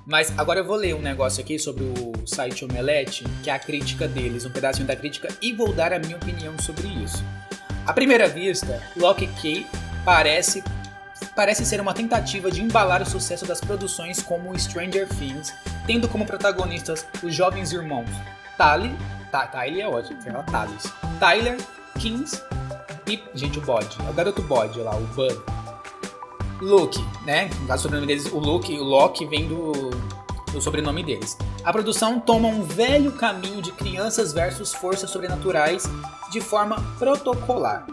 Mas 0.06 0.32
agora 0.38 0.60
eu 0.60 0.66
vou 0.66 0.76
ler 0.76 0.94
um 0.96 1.02
negócio 1.02 1.44
aqui 1.44 1.58
sobre 1.58 1.84
o 1.84 2.28
site 2.28 2.64
Omelete, 2.64 3.24
que 3.44 3.50
é 3.50 3.54
a 3.54 3.60
crítica 3.60 4.08
deles, 4.08 4.46
um 4.46 4.52
pedacinho 4.52 4.88
da 4.88 4.96
crítica, 4.96 5.28
e 5.42 5.52
vou 5.52 5.74
dar 5.74 5.94
a 5.94 6.00
minha 6.00 6.16
opinião 6.16 6.58
sobre 6.60 6.88
isso. 6.88 7.24
À 7.86 7.94
primeira 7.94 8.28
vista, 8.28 8.82
Lock 8.96 9.26
Key 9.42 9.66
parece, 10.04 10.64
parece 11.36 11.66
ser 11.66 11.82
uma 11.82 11.94
tentativa 11.94 12.52
de 12.52 12.62
embalar 12.62 13.02
o 13.02 13.06
sucesso 13.06 13.46
das 13.46 13.60
produções 13.60 14.22
como 14.22 14.58
Stranger 14.58 15.08
Things, 15.08 15.54
tendo 15.88 16.08
como 16.08 16.26
protagonistas 16.26 17.06
os 17.24 17.34
jovens 17.34 17.72
irmãos 17.72 18.10
Tali, 18.58 18.96
tá, 19.32 19.48
Tyler 19.48 19.86
é 19.86 19.88
ótimo, 19.88 20.22
fala 20.22 20.46
Tyler, 21.20 21.58
Kings 22.00 22.42
e, 23.08 23.22
gente, 23.34 23.60
o 23.60 23.62
Bode, 23.62 23.98
é 24.06 24.10
o 24.10 24.14
garoto 24.14 24.42
Bode 24.42 24.80
lá, 24.80 24.96
o 24.96 25.02
Bud. 25.08 25.55
Luke, 26.62 27.04
né? 27.26 27.50
No 27.62 27.68
caso, 27.68 27.82
o 27.82 27.84
sobrenome 27.84 28.08
deles, 28.08 28.32
o 28.32 28.40
Luke, 28.40 28.78
o 28.78 28.84
Loki 28.84 29.26
vem 29.26 29.48
do, 29.48 29.72
o 30.54 30.62
sobrenome 30.62 31.04
deles. 31.04 31.38
A 31.64 31.72
produção 31.72 32.20
toma 32.20 32.48
um 32.48 32.64
velho 32.64 33.12
caminho 33.14 33.62
de 33.62 33.72
crianças 33.72 34.34
versus 34.34 34.74
forças 34.74 35.10
sobrenaturais 35.10 35.84
de 36.32 36.40
forma 36.40 36.78
protocolar. 36.98 37.86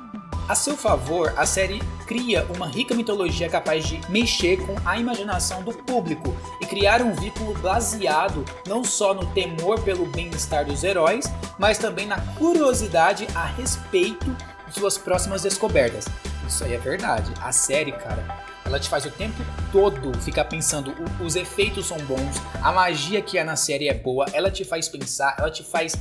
A 0.49 0.55
seu 0.55 0.77
favor, 0.77 1.33
a 1.37 1.47
série 1.47 1.81
cria 2.07 2.47
uma 2.55 2.67
rica 2.67 2.95
mitologia 2.95 3.49
capaz 3.49 3.87
de 3.87 4.01
mexer 4.11 4.59
com 4.67 4.75
a 4.85 4.99
imaginação 4.99 5.63
do 5.63 5.73
público 5.73 6.37
e 6.61 6.67
criar 6.67 7.01
um 7.01 7.15
vínculo 7.15 7.55
baseado 7.61 8.45
não 8.67 8.83
só 8.83 9.15
no 9.15 9.25
temor 9.27 9.81
pelo 9.81 10.05
bem-estar 10.07 10.67
dos 10.67 10.83
heróis, 10.83 11.27
mas 11.59 11.79
também 11.79 12.07
na 12.07 12.21
curiosidade 12.35 13.27
a 13.35 13.47
respeito 13.47 14.37
de 14.67 14.75
suas 14.75 14.99
próximas 14.99 15.43
descobertas. 15.43 16.07
Isso 16.47 16.65
aí 16.65 16.75
é 16.75 16.79
verdade. 16.79 17.33
A 17.41 17.53
série, 17.53 17.93
cara, 17.93 18.45
ela 18.65 18.79
te 18.79 18.89
faz 18.89 19.05
o 19.05 19.11
tempo 19.11 19.43
todo 19.71 20.17
ficar 20.21 20.45
pensando, 20.45 20.95
os 21.21 21.37
efeitos 21.37 21.87
são 21.87 21.99
bons, 21.99 22.37
a 22.63 22.73
magia 22.73 23.21
que 23.21 23.39
é 23.39 23.45
na 23.45 23.57
série 23.57 23.89
é 23.89 23.95
boa, 23.95 24.27
ela 24.33 24.51
te 24.51 24.65
faz 24.65 24.89
pensar, 24.89 25.37
ela 25.39 25.51
te 25.51 25.63
faz 25.63 25.95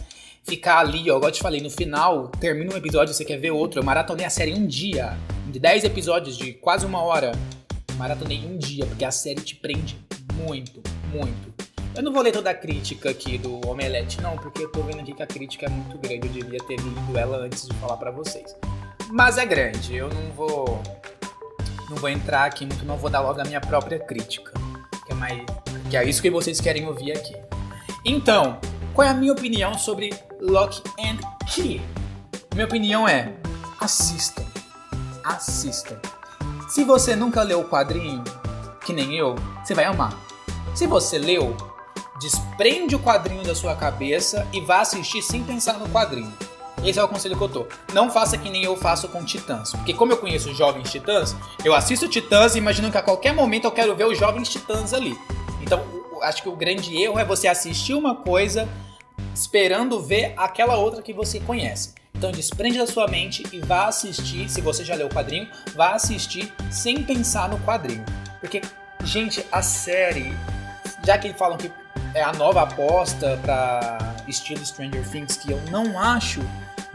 ficar 0.43 0.79
ali, 0.79 1.09
ó, 1.11 1.17
igual 1.17 1.23
eu 1.23 1.31
te 1.31 1.41
falei, 1.41 1.61
no 1.61 1.69
final, 1.69 2.29
termina 2.39 2.73
um 2.73 2.77
episódio, 2.77 3.13
você 3.13 3.23
quer 3.23 3.37
ver 3.37 3.51
outro. 3.51 3.79
Eu 3.79 3.83
maratonei 3.83 4.25
a 4.25 4.29
série 4.29 4.53
um 4.53 4.65
dia, 4.65 5.17
de 5.47 5.59
10 5.59 5.83
episódios, 5.83 6.37
de 6.37 6.53
quase 6.53 6.85
uma 6.85 7.01
hora. 7.01 7.31
Maratonei 7.95 8.39
um 8.45 8.57
dia, 8.57 8.85
porque 8.85 9.05
a 9.05 9.11
série 9.11 9.41
te 9.41 9.55
prende 9.55 9.97
muito, 10.33 10.81
muito. 11.11 11.51
Eu 11.93 12.01
não 12.01 12.11
vou 12.11 12.21
ler 12.21 12.31
toda 12.31 12.49
a 12.49 12.53
crítica 12.53 13.09
aqui 13.09 13.37
do 13.37 13.59
Omelete, 13.67 14.21
não, 14.21 14.37
porque 14.37 14.63
eu 14.63 14.71
tô 14.71 14.81
vendo 14.81 15.01
aqui 15.01 15.13
que 15.13 15.21
a 15.21 15.27
crítica 15.27 15.65
é 15.65 15.69
muito 15.69 15.97
grande. 15.97 16.27
Eu 16.27 16.33
devia 16.33 16.59
ter 16.59 16.77
lido 16.77 17.17
ela 17.17 17.37
antes 17.37 17.67
de 17.67 17.75
falar 17.75 17.97
para 17.97 18.11
vocês. 18.11 18.55
Mas 19.09 19.37
é 19.37 19.45
grande, 19.45 19.95
eu 19.95 20.09
não 20.09 20.31
vou. 20.31 20.81
Não 21.91 21.97
vou 21.97 22.09
entrar 22.09 22.45
aqui 22.45 22.65
muito, 22.65 22.85
não 22.85 22.95
vou 22.95 23.09
dar 23.09 23.19
logo 23.19 23.41
a 23.41 23.43
minha 23.43 23.59
própria 23.59 23.99
crítica. 23.99 24.53
Que 25.05 25.11
é, 25.11 25.15
mais, 25.15 25.43
que 25.89 25.97
é 25.97 26.05
isso 26.05 26.21
que 26.21 26.31
vocês 26.31 26.61
querem 26.61 26.87
ouvir 26.87 27.11
aqui. 27.11 27.35
Então, 28.05 28.57
qual 28.93 29.05
é 29.05 29.11
a 29.11 29.13
minha 29.13 29.33
opinião 29.33 29.77
sobre 29.77 30.09
Lock 30.39 30.81
and 30.97 31.17
Key? 31.47 31.81
Minha 32.53 32.65
opinião 32.65 33.05
é: 33.05 33.33
assistam. 33.77 34.45
Assistam. 35.21 35.99
Se 36.69 36.85
você 36.85 37.13
nunca 37.13 37.43
leu 37.43 37.59
o 37.59 37.67
quadrinho, 37.67 38.23
que 38.85 38.93
nem 38.93 39.17
eu, 39.17 39.35
você 39.61 39.73
vai 39.73 39.83
amar. 39.83 40.17
Se 40.73 40.87
você 40.87 41.17
leu, 41.17 41.57
desprende 42.21 42.95
o 42.95 42.99
quadrinho 42.99 43.43
da 43.43 43.53
sua 43.53 43.75
cabeça 43.75 44.47
e 44.53 44.61
vá 44.61 44.79
assistir 44.79 45.21
sem 45.21 45.43
pensar 45.43 45.73
no 45.73 45.89
quadrinho. 45.89 46.33
Esse 46.83 46.99
é 46.99 47.03
o 47.03 47.07
conselho 47.07 47.37
que 47.37 47.43
eu 47.43 47.49
tô. 47.49 47.67
Não 47.93 48.09
faça 48.09 48.37
que 48.37 48.49
nem 48.49 48.63
eu 48.63 48.75
faço 48.75 49.07
com 49.07 49.23
Titãs. 49.23 49.71
Porque 49.71 49.93
como 49.93 50.11
eu 50.11 50.17
conheço 50.17 50.53
jovens 50.53 50.91
Titãs, 50.91 51.35
eu 51.63 51.75
assisto 51.75 52.07
Titãs 52.07 52.55
e 52.55 52.57
imagino 52.57 52.89
que 52.91 52.97
a 52.97 53.01
qualquer 53.03 53.33
momento 53.33 53.65
eu 53.65 53.71
quero 53.71 53.95
ver 53.95 54.07
os 54.07 54.17
jovens 54.17 54.49
Titãs 54.49 54.93
ali. 54.93 55.15
Então, 55.61 55.83
acho 56.23 56.41
que 56.41 56.49
o 56.49 56.55
grande 56.55 56.95
erro 57.01 57.19
é 57.19 57.25
você 57.25 57.47
assistir 57.47 57.93
uma 57.93 58.15
coisa 58.15 58.67
esperando 59.33 60.01
ver 60.01 60.33
aquela 60.37 60.75
outra 60.75 61.01
que 61.01 61.13
você 61.13 61.39
conhece. 61.39 61.93
Então 62.13 62.31
desprende 62.31 62.77
da 62.77 62.85
sua 62.85 63.07
mente 63.07 63.43
e 63.51 63.59
vá 63.59 63.85
assistir, 63.87 64.47
se 64.49 64.61
você 64.61 64.83
já 64.83 64.95
leu 64.95 65.07
o 65.07 65.09
quadrinho, 65.09 65.47
vá 65.73 65.91
assistir 65.91 66.53
sem 66.69 67.03
pensar 67.03 67.49
no 67.49 67.59
quadrinho. 67.59 68.05
Porque, 68.39 68.61
gente, 69.03 69.45
a 69.51 69.61
série, 69.61 70.31
já 71.03 71.17
que 71.17 71.33
falam 71.33 71.57
que 71.57 71.71
é 72.13 72.21
a 72.21 72.33
nova 72.33 72.61
aposta 72.61 73.39
para 73.41 73.97
estilo 74.27 74.63
Stranger 74.63 75.07
Things, 75.09 75.37
que 75.37 75.51
eu 75.51 75.61
não 75.71 75.97
acho, 75.97 76.41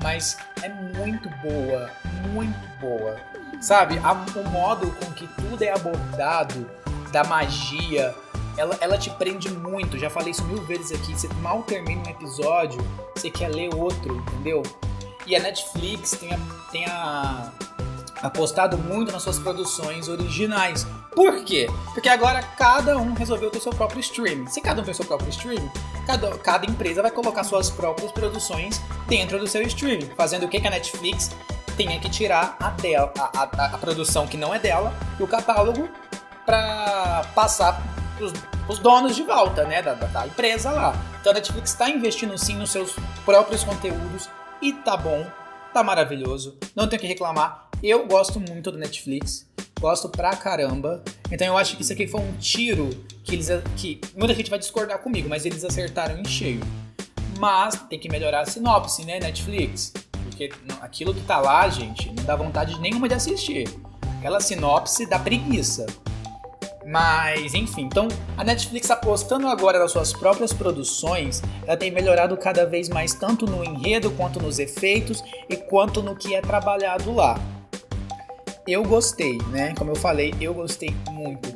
mas 0.02 0.36
é 0.62 0.68
muito 0.68 1.28
boa, 1.42 1.90
muito 2.32 2.78
boa. 2.80 3.16
Sabe, 3.60 3.98
o 3.98 4.50
modo 4.50 4.90
com 4.92 5.12
que 5.12 5.26
tudo 5.28 5.62
é 5.62 5.72
abordado, 5.72 6.68
da 7.10 7.24
magia, 7.24 8.14
ela, 8.56 8.76
ela 8.80 8.98
te 8.98 9.10
prende 9.10 9.50
muito. 9.50 9.98
Já 9.98 10.10
falei 10.10 10.30
isso 10.30 10.44
mil 10.44 10.62
vezes 10.64 10.92
aqui. 10.92 11.12
Você 11.12 11.28
mal 11.40 11.62
termina 11.62 12.02
um 12.06 12.10
episódio, 12.10 12.78
você 13.14 13.30
quer 13.30 13.48
ler 13.48 13.74
outro, 13.74 14.16
entendeu? 14.16 14.62
E 15.26 15.34
a 15.34 15.40
Netflix 15.40 16.12
tem, 16.12 16.32
a, 16.32 16.38
tem 16.70 16.86
a, 16.86 17.52
apostado 18.22 18.78
muito 18.78 19.12
nas 19.12 19.22
suas 19.22 19.38
produções 19.38 20.08
originais. 20.08 20.86
Por 21.14 21.44
quê? 21.44 21.68
Porque 21.94 22.08
agora 22.08 22.42
cada 22.42 22.96
um 22.98 23.14
resolveu 23.14 23.50
ter 23.50 23.60
seu 23.60 23.72
próprio 23.72 24.00
streaming. 24.00 24.46
Se 24.46 24.60
cada 24.60 24.82
um 24.82 24.84
tem 24.84 24.94
seu 24.94 25.04
próprio 25.04 25.30
streaming, 25.30 25.70
cada, 26.06 26.38
cada 26.38 26.64
empresa 26.64 27.02
vai 27.02 27.10
colocar 27.10 27.42
suas 27.44 27.68
próprias 27.68 28.12
produções 28.12 28.80
dentro 29.08 29.38
do 29.38 29.46
seu 29.46 29.60
streaming, 29.62 30.10
fazendo 30.16 30.46
o 30.46 30.48
que, 30.48 30.64
a 30.64 30.70
Netflix 30.70 31.30
tenha 31.76 31.98
que 32.00 32.08
tirar 32.08 32.56
a, 32.60 32.70
dela, 32.70 33.12
a, 33.18 33.42
a, 33.42 33.64
a 33.74 33.78
produção 33.78 34.26
que 34.26 34.36
não 34.36 34.54
é 34.54 34.58
dela 34.58 34.94
do 35.18 35.26
catálogo 35.26 35.88
para 36.46 37.24
passar 37.34 37.82
os, 38.20 38.32
os 38.68 38.78
donos 38.78 39.16
de 39.16 39.24
volta, 39.24 39.64
né, 39.64 39.82
da, 39.82 39.94
da, 39.94 40.26
empresa 40.26 40.70
lá. 40.70 40.94
Então 41.20 41.32
a 41.32 41.34
Netflix 41.34 41.70
está 41.70 41.90
investindo 41.90 42.38
sim 42.38 42.56
nos 42.56 42.70
seus 42.70 42.94
próprios 43.24 43.64
conteúdos 43.64 44.30
e 44.62 44.72
tá 44.72 44.96
bom, 44.96 45.26
tá 45.74 45.82
maravilhoso, 45.82 46.56
não 46.74 46.88
tenho 46.88 47.02
que 47.02 47.08
reclamar. 47.08 47.68
Eu 47.82 48.06
gosto 48.06 48.40
muito 48.40 48.70
do 48.70 48.78
Netflix, 48.78 49.46
gosto 49.80 50.08
pra 50.08 50.34
caramba. 50.36 51.02
Então 51.30 51.46
eu 51.46 51.56
acho 51.56 51.76
que 51.76 51.82
isso 51.82 51.92
aqui 51.92 52.06
foi 52.06 52.20
um 52.20 52.32
tiro 52.34 52.90
que 53.24 53.34
eles 53.34 53.48
que 53.76 54.00
muita 54.16 54.34
gente 54.34 54.50
vai 54.50 54.58
discordar 54.58 54.98
comigo, 54.98 55.28
mas 55.28 55.44
eles 55.44 55.64
acertaram 55.64 56.18
em 56.18 56.24
cheio. 56.24 56.60
Mas 57.38 57.74
tem 57.88 57.98
que 57.98 58.08
melhorar 58.08 58.40
a 58.40 58.46
sinopse, 58.46 59.04
né, 59.04 59.20
Netflix? 59.20 59.92
Porque 60.24 60.50
aquilo 60.80 61.12
que 61.12 61.20
tá 61.22 61.38
lá, 61.38 61.68
gente, 61.68 62.08
não 62.12 62.24
dá 62.24 62.34
vontade 62.34 62.78
nenhuma 62.80 63.08
de 63.08 63.14
assistir. 63.14 63.68
Aquela 64.18 64.40
sinopse 64.40 65.06
dá 65.06 65.18
preguiça. 65.18 65.86
Mas, 66.86 67.52
enfim, 67.52 67.82
então 67.82 68.06
a 68.36 68.44
Netflix 68.44 68.90
apostando 68.90 69.48
agora 69.48 69.78
nas 69.78 69.90
suas 69.90 70.12
próprias 70.12 70.52
produções, 70.52 71.42
ela 71.66 71.76
tem 71.76 71.90
melhorado 71.90 72.36
cada 72.36 72.64
vez 72.64 72.88
mais 72.88 73.12
tanto 73.12 73.44
no 73.44 73.64
enredo, 73.64 74.12
quanto 74.12 74.40
nos 74.40 74.60
efeitos 74.60 75.22
e 75.48 75.56
quanto 75.56 76.00
no 76.00 76.14
que 76.14 76.34
é 76.34 76.40
trabalhado 76.40 77.12
lá. 77.12 77.40
Eu 78.66 78.82
gostei, 78.84 79.38
né? 79.50 79.74
Como 79.78 79.92
eu 79.92 79.96
falei, 79.96 80.34
eu 80.40 80.52
gostei 80.52 80.94
muito. 81.10 81.48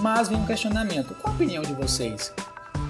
Mas 0.00 0.28
vem 0.28 0.38
um 0.38 0.46
questionamento: 0.46 1.14
qual 1.16 1.32
a 1.32 1.36
opinião 1.36 1.62
de 1.62 1.74
vocês? 1.74 2.32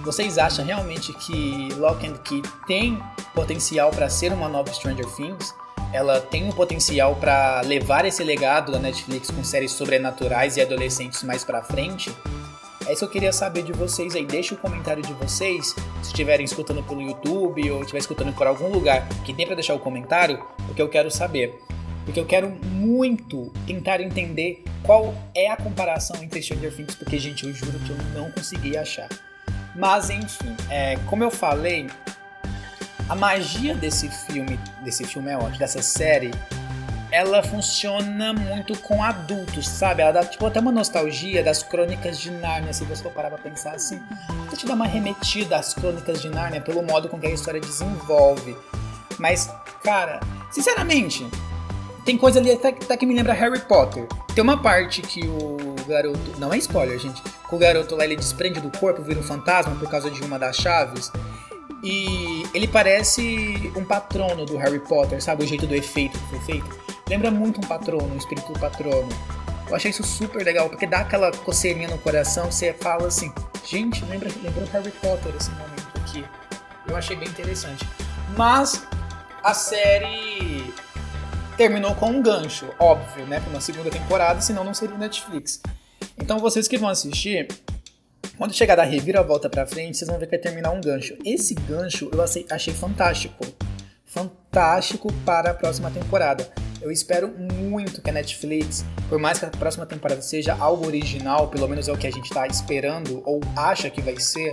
Vocês 0.05 0.39
acham 0.39 0.65
realmente 0.65 1.13
que 1.15 1.69
Lock 1.77 2.07
and 2.07 2.19
Key 2.19 2.43
tem 2.67 3.03
potencial 3.35 3.91
para 3.91 4.09
ser 4.09 4.33
uma 4.33 4.49
nova 4.49 4.73
Stranger 4.73 5.07
Things? 5.17 5.55
ela 5.95 6.21
tem 6.21 6.43
um 6.43 6.51
potencial 6.51 7.15
para 7.15 7.61
levar 7.61 8.05
esse 8.05 8.25
legado 8.25 8.73
da 8.73 8.81
Netflix 8.81 9.31
com 9.31 9.45
séries 9.45 9.71
sobrenaturais 9.71 10.57
e 10.57 10.61
adolescentes 10.61 11.23
mais 11.23 11.45
para 11.45 11.63
frente? 11.63 12.13
É 12.85 12.93
isso 12.93 12.99
que 12.99 13.05
eu 13.05 13.11
queria 13.11 13.33
saber 13.33 13.63
de 13.63 13.73
vocês 13.73 14.17
aí. 14.17 14.27
Deixa 14.27 14.57
o 14.57 14.59
comentário 14.59 15.05
de 15.05 15.13
vocês, 15.13 15.69
se 16.03 16.09
estiverem 16.09 16.45
escutando 16.45 16.83
pelo 16.83 17.01
YouTube 17.01 17.71
ou 17.71 17.81
estiver 17.83 18.01
escutando 18.01 18.35
por 18.35 18.45
algum 18.45 18.69
lugar 18.69 19.09
que 19.25 19.33
tem 19.33 19.47
para 19.47 19.55
deixar 19.55 19.75
o 19.75 19.79
comentário, 19.79 20.45
porque 20.67 20.83
eu 20.83 20.89
quero 20.89 21.13
saber. 21.13 21.63
Porque 22.05 22.21
eu 22.21 22.27
quero 22.27 22.51
muito 22.51 23.53
tentar 23.67 24.01
entender 24.01 24.63
qual 24.83 25.15
é 25.35 25.49
a 25.49 25.57
comparação 25.57 26.23
entre 26.23 26.43
Stranger 26.43 26.75
Things, 26.75 26.95
porque, 26.95 27.19
gente, 27.19 27.45
eu 27.45 27.53
juro 27.55 27.79
que 27.81 27.91
eu 27.91 27.97
não 28.15 28.31
consegui 28.31 28.77
achar. 28.77 29.09
Mas, 29.75 30.11
enfim, 30.11 30.55
é, 30.71 30.97
como 31.07 31.25
eu 31.25 31.31
falei, 31.31 31.89
a 33.09 33.15
magia 33.15 33.75
desse 33.75 34.09
filme, 34.09 34.59
desse 34.83 35.05
filme 35.05 35.31
é 35.31 35.37
ótimo, 35.37 35.59
dessa 35.59 35.83
série, 35.83 36.31
ela 37.11 37.43
funciona 37.43 38.33
muito 38.33 38.77
com 38.81 39.03
adultos, 39.03 39.69
sabe? 39.69 40.03
Ela 40.03 40.13
dá 40.13 40.25
tipo 40.25 40.45
até 40.47 40.59
uma 40.59 40.73
nostalgia 40.73 41.45
das 41.45 41.63
crônicas 41.63 42.19
de 42.19 42.31
Nárnia, 42.31 42.73
se 42.73 42.85
você 42.85 43.03
for 43.03 43.13
parar 43.13 43.31
pra 43.31 43.39
pensar 43.39 43.73
assim. 43.73 44.01
Até 44.47 44.57
te 44.57 44.67
dá 44.67 44.75
uma 44.75 44.87
remetida 44.87 45.57
às 45.57 45.73
crônicas 45.73 46.21
de 46.21 46.29
Nárnia 46.29 46.61
pelo 46.61 46.83
modo 46.83 47.09
com 47.09 47.19
que 47.19 47.27
a 47.27 47.31
história 47.31 47.61
desenvolve. 47.61 48.57
Mas, 49.19 49.49
cara, 49.85 50.19
sinceramente, 50.51 51.25
tem 52.05 52.19
coisa 52.19 52.39
ali 52.39 52.53
até, 52.53 52.69
até 52.69 52.97
que 52.97 53.07
me 53.07 53.15
lembra 53.15 53.33
Harry 53.33 53.61
Potter. 53.61 54.07
Tem 54.35 54.43
uma 54.43 54.61
parte 54.61 55.01
que 55.01 55.27
o 55.27 55.57
garoto. 55.89 56.39
Não 56.39 56.53
é 56.53 56.59
spoiler, 56.59 56.99
gente. 56.99 57.23
Que 57.23 57.55
o 57.55 57.59
garoto 57.59 57.97
lá 57.97 58.05
ele 58.05 58.17
desprende 58.17 58.61
do 58.61 58.71
corpo, 58.79 59.03
vira 59.03 59.19
um 59.19 59.23
fantasma 59.23 59.75
por 59.77 59.89
causa 59.89 60.11
de 60.11 60.23
uma 60.23 60.39
das 60.39 60.57
chaves. 60.57 61.11
E 61.83 62.47
ele 62.55 62.69
parece 62.69 63.73
um 63.77 63.85
patrono 63.85 64.45
do 64.45 64.57
Harry 64.57 64.81
Potter, 64.81 65.23
sabe? 65.23 65.45
O 65.45 65.47
jeito 65.47 65.67
do 65.67 65.75
efeito 65.75 66.19
que 66.19 66.27
foi 66.29 66.41
feito. 66.41 66.79
Lembra 67.09 67.31
muito 67.31 67.59
um 67.59 67.67
patrono, 67.67 68.15
um 68.15 68.17
espírito 68.17 68.53
do 68.53 68.59
patrono. 68.59 69.09
Eu 69.69 69.75
achei 69.75 69.91
isso 69.91 70.03
super 70.03 70.45
legal, 70.45 70.69
porque 70.69 70.87
dá 70.87 71.01
aquela 71.01 71.31
coceirinha 71.31 71.89
no 71.89 71.99
coração, 71.99 72.51
você 72.51 72.75
fala 72.75 73.09
assim, 73.09 73.33
gente, 73.65 74.05
lembra, 74.07 74.29
lembrou 74.43 74.67
Harry 74.73 74.91
Potter 74.91 75.35
esse 75.39 75.51
momento 75.51 75.89
aqui. 75.97 76.25
Eu 76.87 76.97
achei 76.97 77.17
bem 77.17 77.29
interessante. 77.29 77.87
Mas 78.37 78.87
a 79.43 79.55
série 79.55 80.73
terminou 81.57 81.95
com 81.95 82.07
um 82.07 82.23
gancho, 82.23 82.67
óbvio, 82.79 83.27
né? 83.27 83.41
Para 83.41 83.51
uma 83.51 83.61
segunda 83.61 83.91
temporada, 83.91 84.41
senão 84.41 84.65
não 84.65 84.75
seria 84.75 84.97
Netflix. 84.97 85.61
Então 86.19 86.39
vocês 86.39 86.69
que 86.69 86.79
vão 86.79 86.89
assistir, 86.89 87.49
quando 88.37 88.53
chegar 88.53 88.77
da 88.77 88.85
reviravolta 88.85 89.49
pra 89.49 89.67
frente, 89.67 89.97
vocês 89.97 90.09
vão 90.09 90.19
ver 90.19 90.27
que 90.27 90.33
vai 90.33 90.41
terminar 90.41 90.71
um 90.71 90.81
gancho. 90.81 91.17
Esse 91.25 91.55
gancho 91.55 92.11
eu 92.13 92.21
achei 92.23 92.75
fantástico. 92.75 93.45
Fantástico 94.05 95.13
para 95.25 95.51
a 95.51 95.55
próxima 95.55 95.91
temporada. 95.91 96.49
Eu 96.81 96.91
espero 96.91 97.29
muito 97.29 98.03
que 98.03 98.11
a 98.11 98.13
Netflix, 98.13 98.85
por 99.09 99.19
mais 99.19 99.39
que 99.39 99.47
a 99.47 99.51
próxima 99.51 99.87
temporada 99.87 100.21
seja 100.21 100.55
algo 100.55 100.87
original, 100.87 101.49
pelo 101.49 101.67
menos 101.67 101.89
é 101.89 101.93
o 101.93 101.97
que 101.97 102.07
a 102.07 102.13
gente 102.13 102.31
tá 102.31 102.47
esperando 102.47 103.23
ou 103.25 103.41
acha 103.57 103.89
que 103.89 104.03
vai 104.03 104.21
ser, 104.21 104.53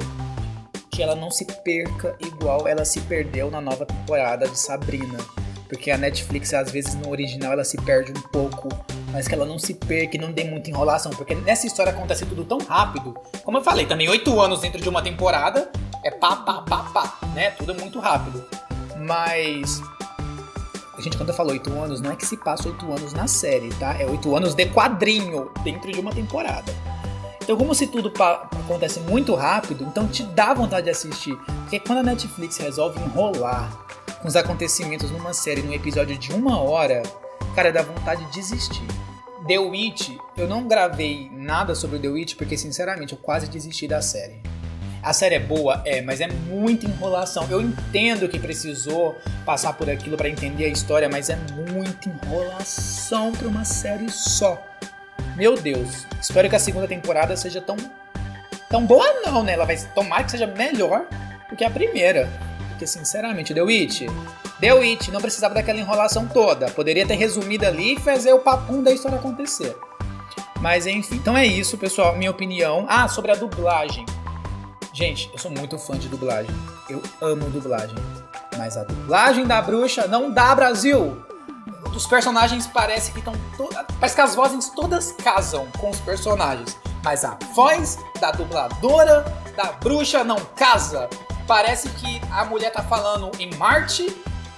que 0.90 1.04
ela 1.04 1.16
não 1.16 1.30
se 1.30 1.46
perca 1.46 2.16
igual 2.20 2.68
ela 2.68 2.86
se 2.86 3.02
perdeu 3.02 3.52
na 3.52 3.60
nova 3.60 3.86
temporada 3.86 4.48
de 4.48 4.58
Sabrina. 4.58 5.18
Porque 5.72 5.90
a 5.90 5.98
Netflix, 5.98 6.54
às 6.54 6.70
vezes, 6.70 6.96
no 6.96 7.10
original, 7.10 7.54
ela 7.54 7.64
se 7.64 7.78
perde 7.78 8.12
um 8.12 8.22
pouco, 8.24 8.68
mas 9.14 9.26
que 9.26 9.34
ela 9.34 9.46
não 9.46 9.58
se 9.58 9.74
perca 9.74 10.18
não 10.18 10.30
dê 10.30 10.44
muita 10.44 10.70
enrolação. 10.70 11.14
Porque 11.14 11.34
nessa 11.34 11.66
história 11.66 11.94
acontece 11.94 12.26
tudo 12.26 12.44
tão 12.44 12.58
rápido. 12.58 13.18
Como 13.46 13.58
eu 13.58 13.64
falei, 13.64 13.86
também 13.86 14.10
oito 14.10 14.38
anos 14.42 14.60
dentro 14.60 14.82
de 14.82 14.90
uma 14.90 15.02
temporada 15.02 15.72
é 16.04 16.12
pá, 16.12 16.36
pá, 16.36 16.62
pá, 16.64 16.84
pá, 16.94 17.18
né? 17.34 17.52
Tudo 17.52 17.72
é 17.72 17.76
muito 17.76 18.02
rápido. 18.02 18.44
Mas 18.98 19.82
a 20.98 21.02
gente, 21.02 21.16
quando 21.16 21.30
eu 21.30 21.36
falo 21.36 21.52
oito 21.52 21.72
anos, 21.72 22.02
não 22.02 22.12
é 22.12 22.18
que 22.18 22.26
se 22.26 22.36
passa 22.36 22.68
oito 22.68 22.86
anos 22.92 23.14
na 23.14 23.26
série, 23.26 23.70
tá? 23.76 23.96
É 23.98 24.06
oito 24.06 24.36
anos 24.36 24.54
de 24.54 24.66
quadrinho 24.66 25.52
dentro 25.64 25.90
de 25.90 26.02
uma 26.02 26.12
temporada. 26.12 26.76
Então, 27.42 27.56
como 27.56 27.74
se 27.74 27.88
tudo 27.88 28.12
acontece 28.20 29.00
muito 29.00 29.34
rápido, 29.36 29.86
então 29.86 30.06
te 30.06 30.24
dá 30.24 30.54
vontade 30.54 30.84
de 30.84 30.90
assistir. 30.90 31.34
Porque 31.62 31.80
quando 31.80 32.00
a 32.00 32.04
Netflix 32.04 32.58
resolve 32.58 33.00
enrolar 33.00 33.72
com 34.22 34.28
os 34.28 34.36
acontecimentos 34.36 35.10
numa 35.10 35.34
série, 35.34 35.62
num 35.62 35.74
episódio 35.74 36.18
de 36.18 36.32
uma 36.32 36.62
hora, 36.62 37.02
cara, 37.56 37.72
dá 37.72 37.82
vontade 37.82 38.24
de 38.26 38.32
desistir. 38.32 38.86
The 39.48 39.58
Witch, 39.58 40.12
eu 40.38 40.48
não 40.48 40.68
gravei 40.68 41.30
nada 41.34 41.74
sobre 41.74 41.98
The 41.98 42.08
Witch 42.08 42.36
porque, 42.36 42.56
sinceramente, 42.56 43.14
eu 43.14 43.18
quase 43.18 43.48
desisti 43.48 43.88
da 43.88 44.02
série. 44.02 44.40
A 45.02 45.14
série 45.14 45.36
é 45.36 45.40
boa, 45.40 45.82
é, 45.84 46.00
mas 46.04 46.22
é 46.22 46.28
muita 46.28 46.86
enrolação. 46.86 47.48
Eu 47.50 47.60
entendo 47.60 48.30
que 48.30 48.38
precisou 48.38 49.18
passar 49.44 49.74
por 49.74 49.90
aquilo 49.90 50.16
para 50.16 50.30
entender 50.30 50.66
a 50.66 50.70
história, 50.70 51.10
mas 51.10 51.32
é 51.32 51.36
muita 51.72 52.08
enrolação 52.08 53.32
para 53.32 53.48
uma 53.48 53.66
série 53.66 54.12
só. 54.12 54.62
Meu 55.36 55.56
Deus, 55.56 56.06
espero 56.22 56.48
que 56.48 56.56
a 56.56 56.60
segunda 56.60 56.88
temporada 56.88 57.36
seja 57.36 57.60
tão 57.60 57.78
tão 58.70 58.86
boa 58.86 59.22
não, 59.26 59.44
né? 59.44 59.54
Ela 59.54 59.66
vai 59.66 59.78
tomar 59.96 60.24
que 60.24 60.32
seja 60.32 60.46
melhor 60.46 61.08
do 61.50 61.56
que 61.56 61.66
a 61.66 61.70
primeira. 61.70 62.30
Porque 62.82 62.88
sinceramente, 62.88 63.54
The 63.54 63.62
Witch, 63.62 64.02
The 64.60 64.74
Witch 64.74 65.10
não 65.10 65.22
precisava 65.22 65.54
daquela 65.54 65.78
enrolação 65.78 66.28
toda. 66.28 66.66
Poderia 66.72 67.06
ter 67.06 67.14
resumido 67.14 67.64
ali 67.64 67.94
e 67.94 68.00
fazer 68.00 68.34
o 68.34 68.40
papum 68.40 68.82
da 68.82 68.92
história 68.92 69.20
acontecer. 69.20 69.78
Mas 70.60 70.88
enfim, 70.88 71.18
então 71.18 71.38
é 71.38 71.46
isso, 71.46 71.78
pessoal, 71.78 72.16
minha 72.16 72.32
opinião. 72.32 72.88
Ah, 72.90 73.08
sobre 73.08 73.32
a 73.32 73.36
dublagem. 73.36 74.04
Gente, 74.92 75.30
eu 75.32 75.38
sou 75.38 75.52
muito 75.52 75.78
fã 75.78 75.96
de 75.96 76.10
dublagem. 76.10 76.50
Eu 76.90 77.04
amo 77.22 77.52
dublagem. 77.52 77.96
Mas 78.58 78.76
a 78.76 78.84
dublagem 78.84 79.46
da 79.46 79.62
bruxa 79.62 80.08
não 80.08 80.32
dá, 80.32 80.56
Brasil! 80.56 81.24
Os 81.96 82.08
personagens 82.08 82.66
parece 82.66 83.12
que 83.12 83.20
estão. 83.20 83.36
Parece 84.00 84.16
que 84.16 84.22
as 84.22 84.34
vozes 84.34 84.70
todas 84.70 85.12
casam 85.24 85.68
com 85.78 85.92
os 85.92 86.00
personagens. 86.00 86.76
Mas 87.04 87.24
a 87.24 87.38
voz 87.54 88.00
da 88.20 88.32
dubladora 88.32 89.24
da 89.56 89.72
bruxa 89.74 90.24
não 90.24 90.38
casa. 90.56 91.08
Parece 91.52 91.90
que 91.90 92.22
a 92.32 92.46
mulher 92.46 92.72
tá 92.72 92.82
falando 92.82 93.30
em 93.38 93.54
Marte 93.56 94.08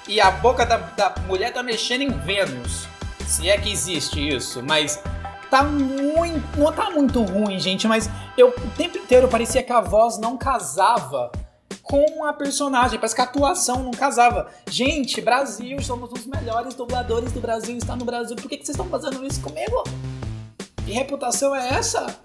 e 0.08 0.22
a 0.22 0.30
boca 0.30 0.64
da, 0.64 0.78
da 0.78 1.16
mulher 1.26 1.52
tá 1.52 1.64
mexendo 1.64 2.04
em 2.04 2.12
Vênus. 2.20 2.88
Se 3.26 3.50
é 3.50 3.58
que 3.58 3.72
existe 3.72 4.30
isso, 4.30 4.62
mas 4.62 5.02
tá 5.50 5.64
muito. 5.64 6.56
Não 6.56 6.72
tá 6.72 6.92
muito 6.92 7.24
ruim, 7.24 7.58
gente, 7.58 7.88
mas 7.88 8.08
eu 8.38 8.50
o 8.50 8.70
tempo 8.78 9.00
inteiro 9.00 9.28
parecia 9.28 9.64
que 9.64 9.72
a 9.72 9.82
voz 9.82 10.20
não 10.20 10.38
casava 10.38 11.32
com 11.82 12.26
a 12.26 12.32
personagem. 12.32 13.00
Parece 13.00 13.16
que 13.16 13.22
a 13.22 13.24
atuação 13.24 13.82
não 13.82 13.92
casava. 13.92 14.52
Gente, 14.70 15.20
Brasil, 15.20 15.82
somos 15.82 16.12
os 16.12 16.28
melhores 16.28 16.76
dubladores 16.76 17.32
do 17.32 17.42
Brasil, 17.42 17.76
está 17.76 17.96
no 17.96 18.06
Brasil. 18.06 18.36
Por 18.36 18.48
que, 18.48 18.56
que 18.56 18.66
vocês 18.68 18.78
estão 18.78 18.88
fazendo 18.88 19.26
isso 19.26 19.42
comigo? 19.42 19.84
Que 20.86 20.92
reputação 20.92 21.56
é 21.56 21.70
essa? 21.70 22.16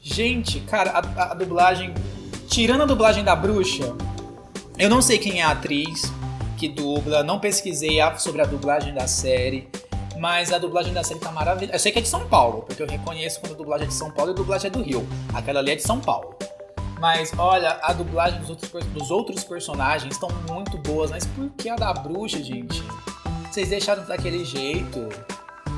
Gente, 0.00 0.60
cara, 0.60 0.92
a, 0.92 1.32
a 1.32 1.34
dublagem. 1.34 1.92
Tirando 2.46 2.82
a 2.82 2.84
dublagem 2.84 3.24
da 3.24 3.34
bruxa, 3.34 3.96
eu 4.82 4.90
não 4.90 5.00
sei 5.00 5.16
quem 5.16 5.40
é 5.40 5.44
a 5.44 5.52
atriz 5.52 6.12
que 6.58 6.68
dubla, 6.68 7.22
não 7.22 7.38
pesquisei 7.38 7.98
sobre 8.18 8.42
a 8.42 8.44
dublagem 8.44 8.92
da 8.92 9.06
série. 9.06 9.68
Mas 10.18 10.52
a 10.52 10.58
dublagem 10.58 10.92
da 10.92 11.04
série 11.04 11.20
tá 11.20 11.30
maravilhosa. 11.30 11.76
Eu 11.76 11.78
sei 11.78 11.92
que 11.92 12.00
é 12.00 12.02
de 12.02 12.08
São 12.08 12.26
Paulo, 12.26 12.62
porque 12.62 12.82
eu 12.82 12.86
reconheço 12.88 13.40
quando 13.40 13.52
a 13.52 13.56
dublagem 13.56 13.86
é 13.86 13.88
de 13.88 13.94
São 13.94 14.10
Paulo 14.10 14.32
e 14.32 14.34
a 14.34 14.36
dublagem 14.36 14.66
é 14.66 14.70
do 14.70 14.82
Rio. 14.82 15.06
Aquela 15.32 15.60
ali 15.60 15.70
é 15.70 15.76
de 15.76 15.82
São 15.82 16.00
Paulo. 16.00 16.34
Mas 16.98 17.32
olha, 17.38 17.78
a 17.80 17.92
dublagem 17.92 18.40
dos 18.40 18.50
outros, 18.50 18.84
dos 18.86 19.10
outros 19.12 19.44
personagens 19.44 20.14
estão 20.14 20.28
muito 20.50 20.76
boas. 20.78 21.12
Mas 21.12 21.24
por 21.26 21.48
que 21.50 21.68
a 21.68 21.76
da 21.76 21.92
bruxa, 21.92 22.42
gente? 22.42 22.82
Vocês 23.50 23.68
deixaram 23.68 24.04
daquele 24.04 24.44
jeito? 24.44 25.08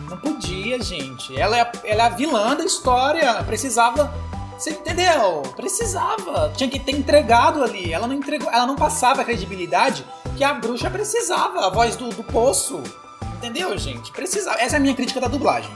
Não 0.08 0.16
podia, 0.16 0.82
gente. 0.82 1.38
Ela 1.38 1.58
é, 1.58 1.72
ela 1.84 2.04
é 2.04 2.06
a 2.06 2.08
vilã 2.08 2.56
da 2.56 2.64
história. 2.64 3.34
Precisava. 3.44 4.10
Você 4.56 4.70
entendeu? 4.70 5.42
Precisava. 5.56 6.52
Tinha 6.56 6.70
que 6.70 6.78
ter 6.78 6.92
entregado 6.92 7.62
ali. 7.62 7.92
Ela 7.92 8.06
não 8.06 8.14
entregou. 8.14 8.50
Ela 8.50 8.66
não 8.66 8.76
passava 8.76 9.22
a 9.22 9.24
credibilidade 9.24 10.04
que 10.36 10.44
a 10.44 10.54
bruxa 10.54 10.90
precisava. 10.90 11.66
A 11.66 11.70
voz 11.70 11.96
do, 11.96 12.10
do 12.10 12.22
poço. 12.24 12.82
Entendeu, 13.36 13.76
gente? 13.76 14.12
Precisava. 14.12 14.60
Essa 14.60 14.76
é 14.76 14.78
a 14.78 14.80
minha 14.80 14.94
crítica 14.94 15.20
da 15.20 15.28
dublagem. 15.28 15.70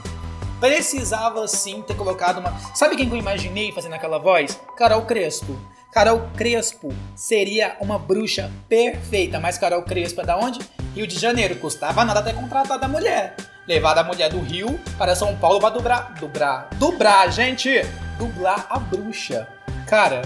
Precisava 0.60 1.46
sim 1.46 1.82
ter 1.82 1.94
colocado 1.94 2.38
uma. 2.38 2.58
Sabe 2.74 2.96
quem 2.96 3.08
que 3.08 3.14
eu 3.14 3.18
imaginei 3.18 3.72
fazendo 3.72 3.94
aquela 3.94 4.18
voz? 4.18 4.60
Carol 4.76 5.02
Crespo. 5.02 5.56
Carol 5.92 6.28
Crespo 6.36 6.92
seria 7.14 7.76
uma 7.80 7.98
bruxa 7.98 8.50
perfeita, 8.68 9.40
mas 9.40 9.56
Carol 9.56 9.82
Crespo 9.82 10.20
é 10.20 10.24
da 10.24 10.36
onde? 10.36 10.60
Rio 10.94 11.06
de 11.06 11.18
Janeiro. 11.18 11.56
Custava 11.56 12.04
nada 12.04 12.22
ter 12.22 12.34
contratado 12.34 12.84
a 12.84 12.88
mulher. 12.88 13.36
Levar 13.66 13.98
a 13.98 14.04
mulher 14.04 14.30
do 14.30 14.40
Rio 14.40 14.78
para 14.96 15.14
São 15.14 15.36
Paulo 15.36 15.60
para 15.60 15.70
dublar. 15.70 16.14
Dublar. 16.18 16.68
Dublar, 16.74 17.30
gente! 17.30 17.82
Dublar 18.18 18.66
a 18.68 18.78
bruxa. 18.78 19.48
Cara, 19.86 20.22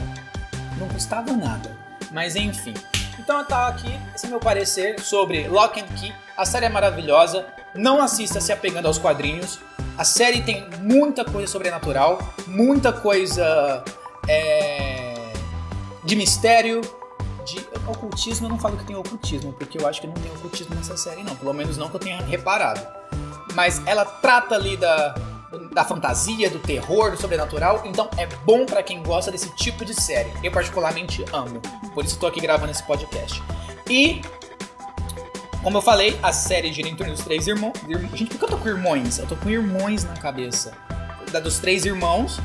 não 0.79 0.89
custava 0.89 1.33
nada. 1.33 1.77
Mas 2.11 2.37
enfim. 2.37 2.75
Então 3.19 3.45
tá 3.45 3.69
aqui, 3.69 3.99
esse 4.15 4.27
é 4.27 4.29
meu 4.29 4.41
parecer 4.41 4.99
sobre 5.01 5.47
Lock 5.47 5.81
and 5.81 5.87
Key. 5.97 6.13
A 6.37 6.45
série 6.45 6.67
é 6.67 6.69
maravilhosa, 6.69 7.47
não 7.75 8.03
assista 8.03 8.41
se 8.41 8.53
apegando 8.53 8.87
aos 8.87 8.99
quadrinhos. 8.99 9.61
A 9.97 10.05
série 10.05 10.43
tem 10.43 10.69
muita 10.81 11.25
coisa 11.25 11.47
sobrenatural, 11.47 12.19
muita 12.47 12.93
coisa 12.93 13.85
é, 14.29 15.33
de 16.03 16.17
mistério, 16.17 16.81
de 17.45 17.59
ocultismo. 17.87 18.47
Eu 18.47 18.51
não 18.51 18.59
falo 18.59 18.77
que 18.77 18.85
tem 18.85 18.97
ocultismo, 18.97 19.53
porque 19.53 19.79
eu 19.79 19.87
acho 19.87 20.01
que 20.01 20.07
não 20.07 20.15
tem 20.15 20.33
ocultismo 20.33 20.75
nessa 20.75 20.97
série, 20.97 21.23
não. 21.23 21.37
Pelo 21.37 21.53
menos 21.53 21.77
não 21.77 21.89
que 21.89 21.97
eu 21.97 22.01
tenha 22.01 22.21
reparado. 22.23 22.81
Mas 23.55 23.83
ela 23.87 24.05
trata 24.05 24.55
ali 24.55 24.77
da, 24.77 25.15
da 25.73 25.85
fantasia, 25.85 26.51
do 26.51 26.59
terror, 26.59 27.11
do 27.11 27.21
sobrenatural. 27.21 27.83
Então 27.85 28.09
é 28.17 28.27
bom 28.27 28.67
para 28.67 28.83
quem 28.83 29.03
gosta 29.03 29.31
desse 29.31 29.55
tipo 29.57 29.85
de 29.85 29.95
série. 29.95 30.33
Eu 30.43 30.53
particularmente 30.53 31.25
amo. 31.33 31.61
Por 31.95 32.05
isso 32.05 32.15
estou 32.15 32.29
aqui 32.29 32.41
gravando 32.41 32.71
esse 32.71 32.83
podcast. 32.83 33.43
E 33.89 34.23
como 35.63 35.79
eu 35.79 35.83
falei, 35.83 36.19
a 36.23 36.33
série 36.33 36.73
gira 36.73 36.89
em 36.89 36.97
torno 36.97 37.13
dos 37.13 37.23
três 37.23 37.47
irmãos. 37.47 37.75
Gente, 38.15 38.27
por 38.27 38.39
que 38.39 38.45
eu 38.45 38.49
tô 38.49 38.57
com 38.57 38.69
irmãos? 38.69 39.19
Eu 39.19 39.27
tô 39.27 39.37
com 39.37 39.49
irmãos 39.49 40.03
na 40.05 40.15
cabeça. 40.15 40.73
Da 41.31 41.39
dos 41.39 41.59
três 41.59 41.85
irmãos. 41.85 42.41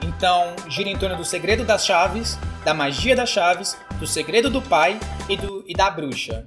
Então, 0.00 0.54
gira 0.68 0.88
em 0.88 0.96
torno 0.96 1.16
do 1.16 1.24
segredo 1.24 1.64
das 1.64 1.84
chaves, 1.84 2.38
da 2.64 2.72
magia 2.72 3.14
das 3.14 3.28
chaves, 3.28 3.76
do 3.98 4.06
segredo 4.06 4.48
do 4.48 4.62
pai 4.62 4.98
e, 5.28 5.36
do, 5.36 5.64
e 5.66 5.74
da 5.74 5.90
bruxa. 5.90 6.46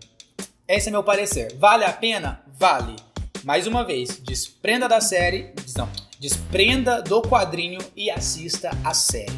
Esse 0.68 0.88
é 0.88 0.92
meu 0.92 1.04
parecer. 1.04 1.56
Vale 1.60 1.84
a 1.84 1.92
pena? 1.92 2.42
Vale. 2.58 2.96
Mais 3.44 3.68
uma 3.68 3.84
vez, 3.84 4.22
desprenda 4.24 4.88
da 4.88 5.02
série, 5.02 5.54
não, 5.76 5.90
desprenda 6.18 7.02
do 7.02 7.22
quadrinho 7.22 7.80
e 7.94 8.10
assista 8.10 8.72
a 8.86 8.94
série. 8.94 9.34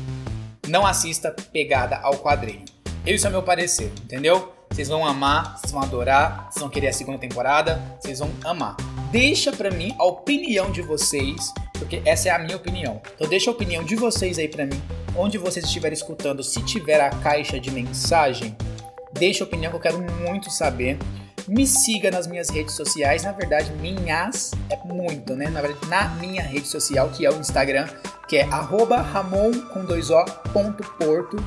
Não 0.68 0.86
assista 0.86 1.36
pegada 1.52 1.98
ao 1.98 2.14
quadrinho. 2.20 2.64
Esse 3.04 3.26
é 3.26 3.32
meu 3.32 3.42
parecer, 3.42 3.92
entendeu? 4.04 4.54
Vocês 4.70 4.90
vão 4.90 5.04
amar, 5.04 5.58
vocês 5.58 5.72
vão 5.72 5.82
adorar, 5.82 6.50
vocês 6.52 6.62
vão 6.62 6.70
querer 6.70 6.90
a 6.90 6.94
segunda 6.94 7.18
temporada, 7.18 7.82
vocês 8.00 8.20
vão 8.20 8.30
amar. 8.44 8.78
Deixa 9.12 9.52
pra 9.52 9.72
mim 9.72 9.96
a 9.98 10.06
opinião 10.06 10.72
de 10.72 10.84
vocês, 10.84 11.52
porque 11.74 12.04
essa 12.06 12.30
é 12.30 12.32
a 12.32 12.38
minha 12.38 12.58
opinião. 12.58 13.02
Então 13.16 13.28
deixa 13.28 13.50
a 13.50 13.54
opinião 13.54 13.84
de 13.84 13.96
vocês 13.96 14.38
aí 14.38 14.48
pra 14.48 14.68
mim, 14.68 14.80
onde 15.18 15.40
vocês 15.40 15.66
estiverem 15.66 15.98
escutando, 15.98 16.44
se 16.44 16.64
tiver 16.64 17.02
a 17.02 17.10
caixa 17.10 17.60
de 17.60 17.72
mensagem, 17.72 18.56
deixa 19.14 19.44
a 19.44 19.48
opinião 19.48 19.72
que 19.72 19.78
eu 19.78 19.82
quero 19.82 20.00
muito 20.22 20.52
saber. 20.52 21.00
Me 21.48 21.68
siga 21.68 22.10
nas 22.10 22.26
minhas 22.26 22.50
redes 22.50 22.74
sociais, 22.74 23.24
na 23.24 23.32
verdade, 23.32 23.72
minhas 23.74 24.52
é 24.68 24.78
muito, 24.84 25.36
né? 25.36 25.48
Na 25.48 25.62
verdade, 25.62 25.88
na 25.88 26.10
minha 26.16 26.42
rede 26.42 26.68
social, 26.68 27.10
que 27.10 27.24
é 27.24 27.30
o 27.30 27.40
Instagram, 27.40 27.88
que 28.28 28.38
é 28.38 28.44
arroba 28.46 29.00
ramon 29.00 29.52
com 29.72 29.86
dois 29.86 30.10
o, 30.10 30.26
ponto 30.52 30.84
porto. 30.98 31.38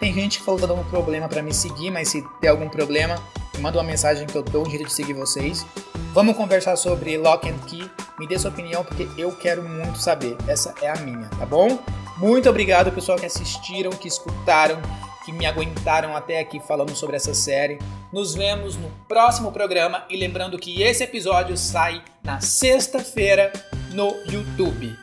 Tem 0.00 0.12
gente 0.12 0.38
que 0.38 0.44
falou 0.44 0.60
que 0.60 0.66
tá 0.66 0.74
dando 0.74 0.84
problema 0.90 1.28
para 1.28 1.40
me 1.40 1.54
seguir, 1.54 1.92
mas 1.92 2.08
se 2.08 2.24
der 2.40 2.48
algum 2.48 2.68
problema, 2.68 3.22
manda 3.60 3.78
uma 3.78 3.84
mensagem 3.84 4.26
que 4.26 4.34
eu 4.34 4.42
dou 4.42 4.66
um 4.66 4.70
jeito 4.70 4.86
de 4.86 4.92
seguir 4.92 5.12
vocês. 5.12 5.64
Vamos 6.12 6.36
conversar 6.36 6.74
sobre 6.74 7.16
Lock 7.16 7.48
and 7.48 7.58
Key. 7.68 7.88
Me 8.18 8.26
dê 8.26 8.36
sua 8.36 8.50
opinião 8.50 8.84
porque 8.84 9.08
eu 9.16 9.30
quero 9.36 9.62
muito 9.62 9.98
saber. 9.98 10.36
Essa 10.48 10.74
é 10.82 10.88
a 10.88 10.96
minha, 10.96 11.28
tá 11.28 11.46
bom? 11.46 11.78
Muito 12.18 12.50
obrigado, 12.50 12.90
pessoal, 12.90 13.18
que 13.18 13.26
assistiram, 13.26 13.90
que 13.90 14.08
escutaram. 14.08 14.80
Que 15.24 15.32
me 15.32 15.46
aguentaram 15.46 16.16
até 16.16 16.38
aqui 16.38 16.60
falando 16.60 16.94
sobre 16.94 17.16
essa 17.16 17.34
série. 17.34 17.78
Nos 18.12 18.34
vemos 18.34 18.76
no 18.76 18.90
próximo 19.08 19.50
programa 19.50 20.04
e 20.10 20.16
lembrando 20.16 20.58
que 20.58 20.82
esse 20.82 21.02
episódio 21.02 21.56
sai 21.56 22.02
na 22.22 22.40
sexta-feira 22.40 23.52
no 23.92 24.14
YouTube. 24.30 24.96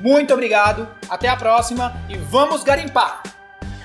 Muito 0.00 0.32
obrigado, 0.32 0.88
até 1.08 1.28
a 1.28 1.36
próxima 1.36 1.92
e 2.08 2.16
vamos 2.16 2.62
garimpar! 2.62 3.35